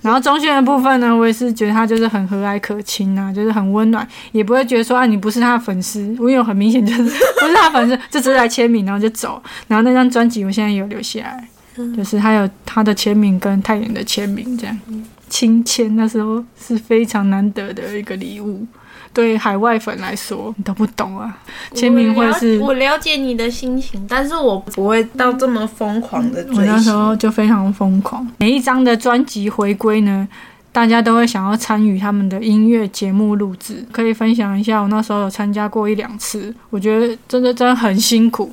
[0.00, 7.02] 然后中线的部分呢，我也是觉得他就是很和蔼可亲啊，就是很温暖，也不会觉得说啊你不是他的粉丝，因为我很明显就是
[7.38, 9.42] 不是他粉丝，就只是来签名然后就走。
[9.68, 11.48] 然后那张专辑我现在有留下来，
[11.94, 14.80] 就是他有他的签名跟泰妍的签名这样，
[15.28, 18.66] 亲签那时候是非常难得的一个礼物。
[19.14, 21.38] 对海外粉来说，你都不懂啊！
[21.72, 26.90] 签名会是我了解你的心情，但是我不会到这么疯狂的追我那时。
[26.90, 28.28] 候就非常疯狂。
[28.38, 30.28] 每一张的专辑回归呢，
[30.72, 33.84] 大家都会想要参与他们的音乐节目录制。
[33.92, 38.52] 可以分享一下，我那时候有参加过一两次，我觉得真的真的很辛苦。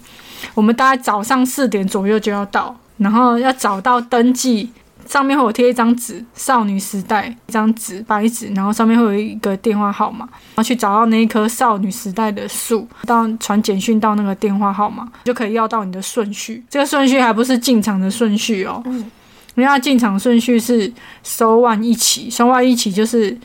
[0.53, 4.69] 我们大概早上四点左右就要到，然后要找到登记。
[5.07, 16.63] 上面会有贴一张纸，少女时代一张纸白纸，然后上面会有一个电话号码，然后去找到那一棵少女时代的树，到传简讯到那个电话号码，就可以要到你的顺序。
[16.69, 19.11] 这个顺序还不是进场的顺序哦，嗯
[19.55, 20.91] 因为它进场顺序是
[21.23, 23.37] 收万一起，收万一起就是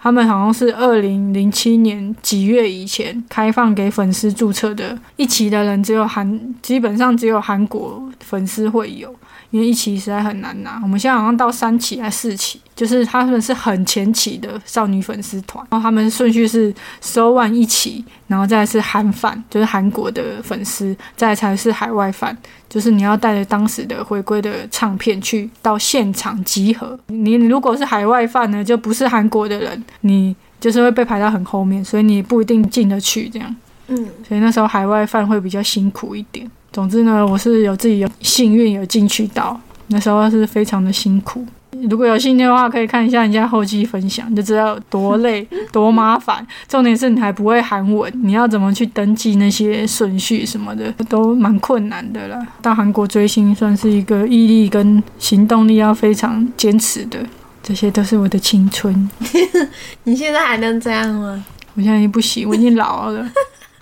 [0.00, 9.12] 他们好像是二零零七年几月以前开放给粉丝注册的，一期的人只有韩，基本上只有韩国粉丝会有。
[9.52, 22.36] 因为一期实在很难拿，我们现在好像到三期还是四期，就是他们是很前期的少女粉丝团，然后他们顺序是收完一期，然后再是韩饭，就是韩国的粉丝，再才是海外饭，
[22.66, 26.98] 就是你要带着当时的回归的唱片去到现场集合。
[27.08, 33.54] 你你如果是海外饭呢，就不是韩国的人，你就是会被排到很后面，所以你不一定进得去这样。
[33.88, 36.50] 嗯，所以那时候海外饭会比较辛苦一点。
[36.72, 41.44] 总之呢，我是有自己有幸运有进去到，那时候是非常的辛苦。
[41.88, 46.46] 如果有兴趣的话，可以看一下人家后期分享，就知道有多累、多麻烦。
[46.68, 52.38] 重点是你还不会韩文，你要怎么去登记那些顺序什么的，都蛮困难的啦。
[52.60, 57.18] 到韩国追星算是一个毅力跟行动力要非常坚持的。
[57.62, 59.10] 这些都是我的青春，
[60.04, 61.44] 你现在还能这样吗？
[61.74, 63.28] 我现在已经不行，我已经老了。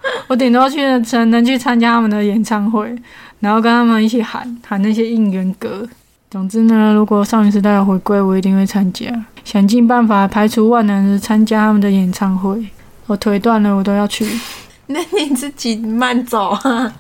[0.29, 2.95] 我顶多去只能去参加他们的演唱会，
[3.41, 5.87] 然后跟他们一起喊喊那些应援歌。
[6.31, 9.07] 总之呢，如果少女时代有回归，我一定会参加，
[9.45, 12.65] 想尽办法排除万难的参加他们的演唱会。
[13.07, 14.25] 我腿断了，我都要去，
[14.87, 16.93] 那你自己慢走啊，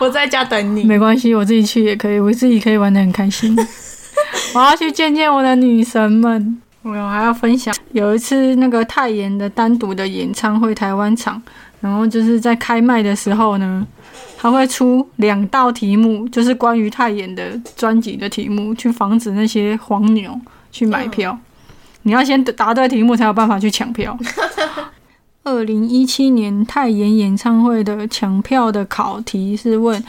[0.00, 0.84] 我在家等你。
[0.84, 3.54] 没关系，我自己去也可以，我自己可以玩的很开心。
[4.54, 6.58] 我要去见见我的女神们。
[6.84, 11.40] 我还要分享，有一次那个泰妍的单独的演唱会台湾场，
[11.82, 13.86] 然后就是在开麦的时候呢，
[14.38, 21.36] 他会出两道题目，就是关于泰妍的专辑的题目，去防止那些黄牛去买票。
[22.04, 24.16] 你要先答对题目，才有办法去抢票。
[25.44, 30.00] 二零一七年泰妍演唱会的抢票的考题是问，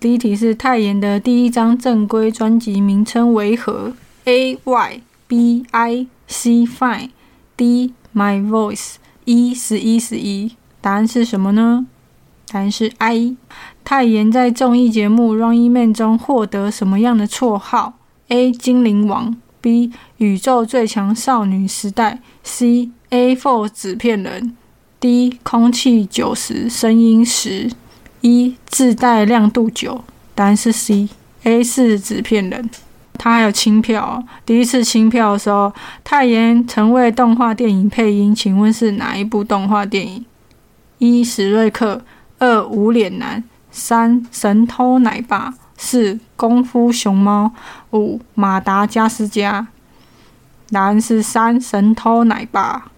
[0.00, 3.92] 第一题是泰妍的第一张正规专辑名称为何
[4.24, 7.10] ？A Y B I C Fine
[7.56, 8.94] D My Voice
[9.24, 11.86] 一十一十一，答案是什么呢？
[12.50, 13.36] 答案是 I。
[13.84, 17.94] 泰妍在综艺节目《Running Man》中获得什么样的绰号
[18.28, 18.50] ？A.
[18.52, 19.92] 精灵王 B.
[20.18, 22.90] 宇宙最强少女时代 C.
[23.10, 24.56] A4 纸片人
[24.98, 25.38] D.
[25.44, 27.70] 空气九十声音十
[28.20, 30.02] 一自带亮度九，
[30.34, 31.08] 答案是 C。
[31.44, 32.68] A 是纸片人。
[33.18, 35.72] 他还有清票、第一次清票的时候，
[36.02, 40.24] 泰妍曾为动画电影配音，请问是哪一部动画电影？
[41.10, 42.00] 一史瑞克，
[42.38, 43.42] 二无脸男，
[43.72, 47.50] 三神偷奶爸，四功夫熊猫，
[47.90, 49.66] 五马达加斯加。
[50.70, 52.90] 答案是三神偷奶爸。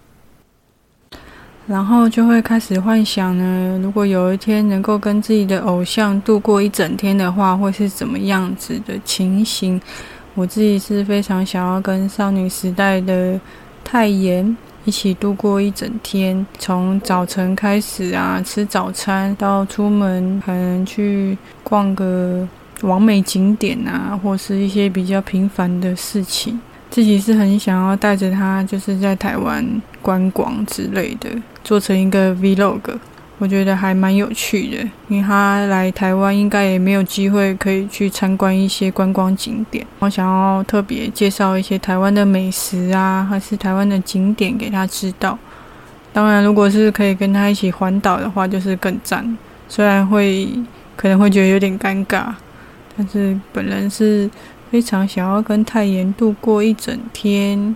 [1.65, 9.81] 然后就会开始幻想呢，如果有一天能够跟自己的偶像度过一整天的话，会是怎么样子的情形？
[10.35, 13.39] 我自己是非常想要跟少女时代的
[13.83, 14.55] 泰妍
[14.85, 22.47] 一起度过一整天，从早晨开始啊，吃早餐到出门，可能去逛个
[22.81, 26.59] 完美景点啊，或是一些比较平凡的事情。
[26.91, 31.29] 自己是很想要带着他，就是在台湾观光之类的，
[31.63, 32.79] 做成一个 vlog，
[33.37, 34.89] 我觉得还蛮有趣的。
[35.07, 45.37] 因为他来台湾应该也没有机会可以去参观一些观光景点，我想要特别介绍一些台湾的美食啊，还是台湾的景点给他知道。
[46.13, 49.37] 当然，如果是可以跟他一起环岛的话，就是更赞。
[49.67, 50.47] 虽然会
[50.95, 52.27] 可能会觉得有点尴尬，
[52.97, 54.29] 但是本人是。
[54.71, 57.73] 非常想要跟泰妍度过一整天。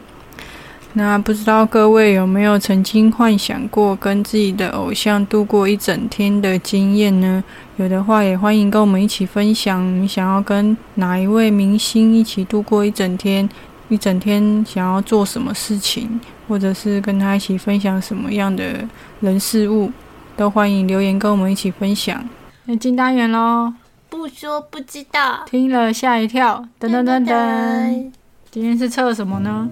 [0.94, 7.44] 那不知道各位有没有曾经幻想过跟自己的偶像度过一整天的经验呢？
[7.78, 13.48] 有的话也欢迎跟我们一起分享，你想要跟哪一位明星一起度过一整天？
[13.88, 18.88] 一整天想要做什么事情，或者是跟他一起分享什么样的
[19.20, 19.92] 人事物，
[20.36, 22.24] 都欢迎留言跟我们一起分享。
[22.66, 23.74] 那进单元喽！
[24.10, 25.44] 不说不知道。
[25.48, 28.19] 听了吓一跳，噔噔噔噔。
[28.52, 29.70] 今天是测什么呢？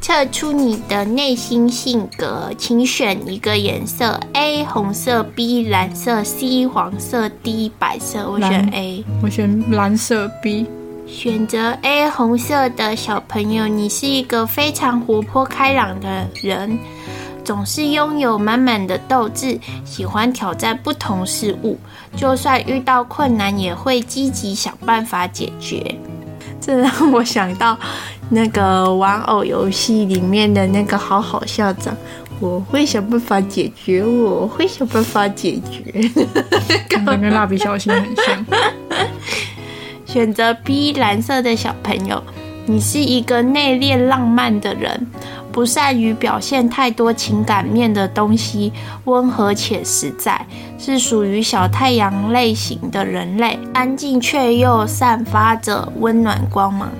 [0.00, 8.28] 测出你的内心性格，请选一个颜色：A 红色，B 蓝色，C 黄色，D 白色。
[8.28, 9.04] 我选 A。
[9.22, 10.66] 我选蓝色 B。
[11.06, 16.76] 选择 A 红色的小朋友，你是一个非常活泼开朗的人，
[17.44, 21.78] 总是拥有满满的斗志，喜欢挑战不同事物，
[22.16, 25.94] 就算遇到困难也会积极想办法解决。
[26.60, 27.78] 这让我想到
[28.30, 31.94] 那个玩偶游戏里面的那个好好校长，
[32.40, 36.10] 我会想办法解决，我会想办法解决。
[36.88, 38.46] 跟蜡笔小新很像。
[40.06, 42.22] 选择 B 蓝色的小朋友，
[42.64, 45.06] 你是一个内敛浪漫的人，
[45.56, 48.70] 不善于表现太多情感面的东西，
[49.06, 50.46] 温和且实在，
[50.78, 56.90] 是属于小太阳类型的人类，安静却又散发着温暖光芒。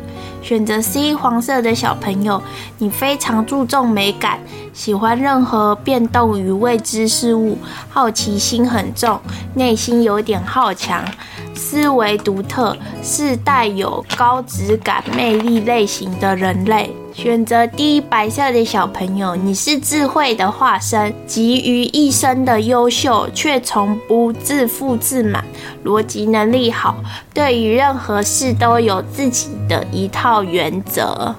[0.40, 2.42] 选择 C 黄色的小朋友，
[2.78, 4.38] 你非常注重美感，
[4.72, 7.58] 喜欢任何变动与未知事物，
[7.90, 9.20] 好奇心很重，
[9.52, 11.04] 内心有点好强，
[11.52, 16.90] 思维独特，是带有高质感魅力类型的人类。
[17.16, 25.42] 选择第一白色的小朋友，你是智慧的化身，集于一身的优秀，却从不自负自满，
[25.82, 26.94] 逻辑能力好，
[27.32, 31.34] 对于任何事都有自己的一套原则。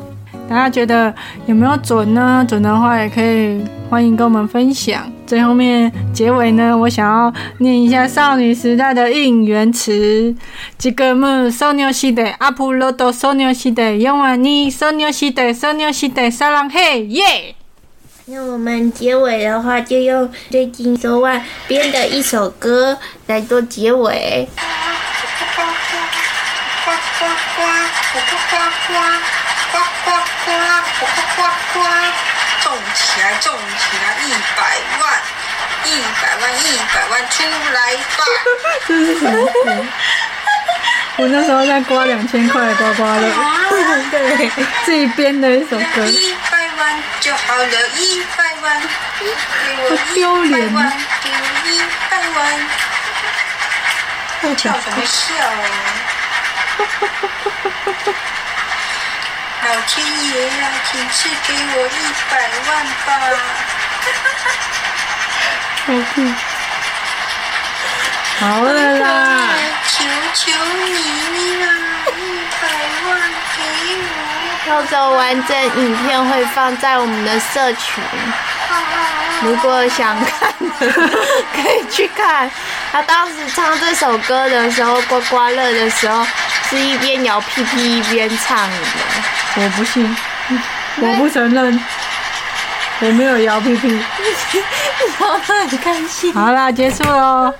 [0.49, 1.13] 大家觉得
[1.45, 2.43] 有没有准呢？
[2.49, 5.03] 准的话也可以欢迎跟我们分享。
[5.27, 10.33] 最后面结尾呢，我想要念一下少女时代的应援词。
[10.79, 17.55] 这个么，少女时代阿普罗多，少女时代用完你，少女时代少女时代撒浪嘿耶。
[18.27, 24.47] 那我们结尾的话，就用最近昨晚编的一首歌来做结尾。
[24.55, 24.61] 呱
[25.57, 25.75] 呱呱
[26.85, 26.91] 呱
[27.33, 27.35] 呱
[28.13, 28.95] 呱呱呱
[29.71, 30.07] 呱呱
[30.45, 30.55] 呱呱
[30.99, 31.03] 呱
[31.35, 31.39] 呱
[31.73, 31.75] 呱，
[32.63, 32.65] 种
[32.95, 34.59] 起来，种起来，一百
[34.99, 35.06] 万。
[35.87, 35.89] 一
[36.21, 38.19] 百万，一百万，出来吧！
[38.87, 39.51] 这是什么歌？
[41.15, 43.21] 我那时候在刮两千块刮刮乐，
[44.11, 44.49] 对，
[44.83, 46.05] 自己编的一首歌。
[46.05, 47.65] 一百万就好了，
[47.95, 48.81] 一百万，
[49.19, 49.25] 给
[49.79, 50.91] 我好丢一脸百万，
[51.23, 51.35] 给我
[51.71, 52.37] 一百万。
[54.57, 55.65] 笑什么笑啊？
[59.63, 61.89] 老天爷啊，请赐给我一
[62.29, 62.31] 百
[62.67, 62.69] 万
[63.05, 63.09] 吧！
[68.39, 69.49] 好了啦，
[69.87, 70.51] 求求
[70.85, 71.69] 你啦，
[72.07, 72.19] 一
[72.61, 72.67] 百
[73.07, 73.59] 万给
[74.03, 74.69] 我！
[74.69, 78.03] 到时候完整影片会放在我们的社群，
[79.43, 80.91] 如果想看的
[81.55, 82.51] 可以去看。
[82.91, 86.27] 他当时唱这首歌的时候，刮刮乐的时候
[86.69, 88.77] 是一边摇屁屁一边唱的。
[89.55, 90.17] 我不信，
[90.97, 91.79] 我不承认，
[93.01, 93.87] 我没有摇屁屁。
[93.89, 96.33] 然后他很开心。
[96.33, 97.53] 好啦，结束喽。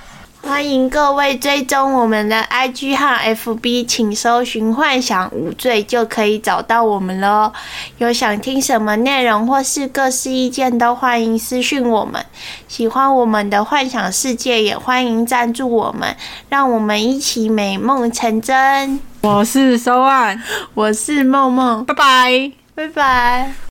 [0.43, 7.51] 欢迎各位追踪我们的 IG 和 FB，请搜寻“幻想无罪”就可以找到我们喽。
[7.97, 12.23] 有想听什么内容或是各式意见，都欢迎私讯我们。
[12.69, 16.15] 喜欢我们的幻想世界，也欢迎赞助我们，
[16.47, 19.01] 让我们一起美梦成真。
[19.23, 20.41] 我是收案，
[20.75, 22.51] 我是梦梦，拜拜。
[22.73, 23.66] 拜拜。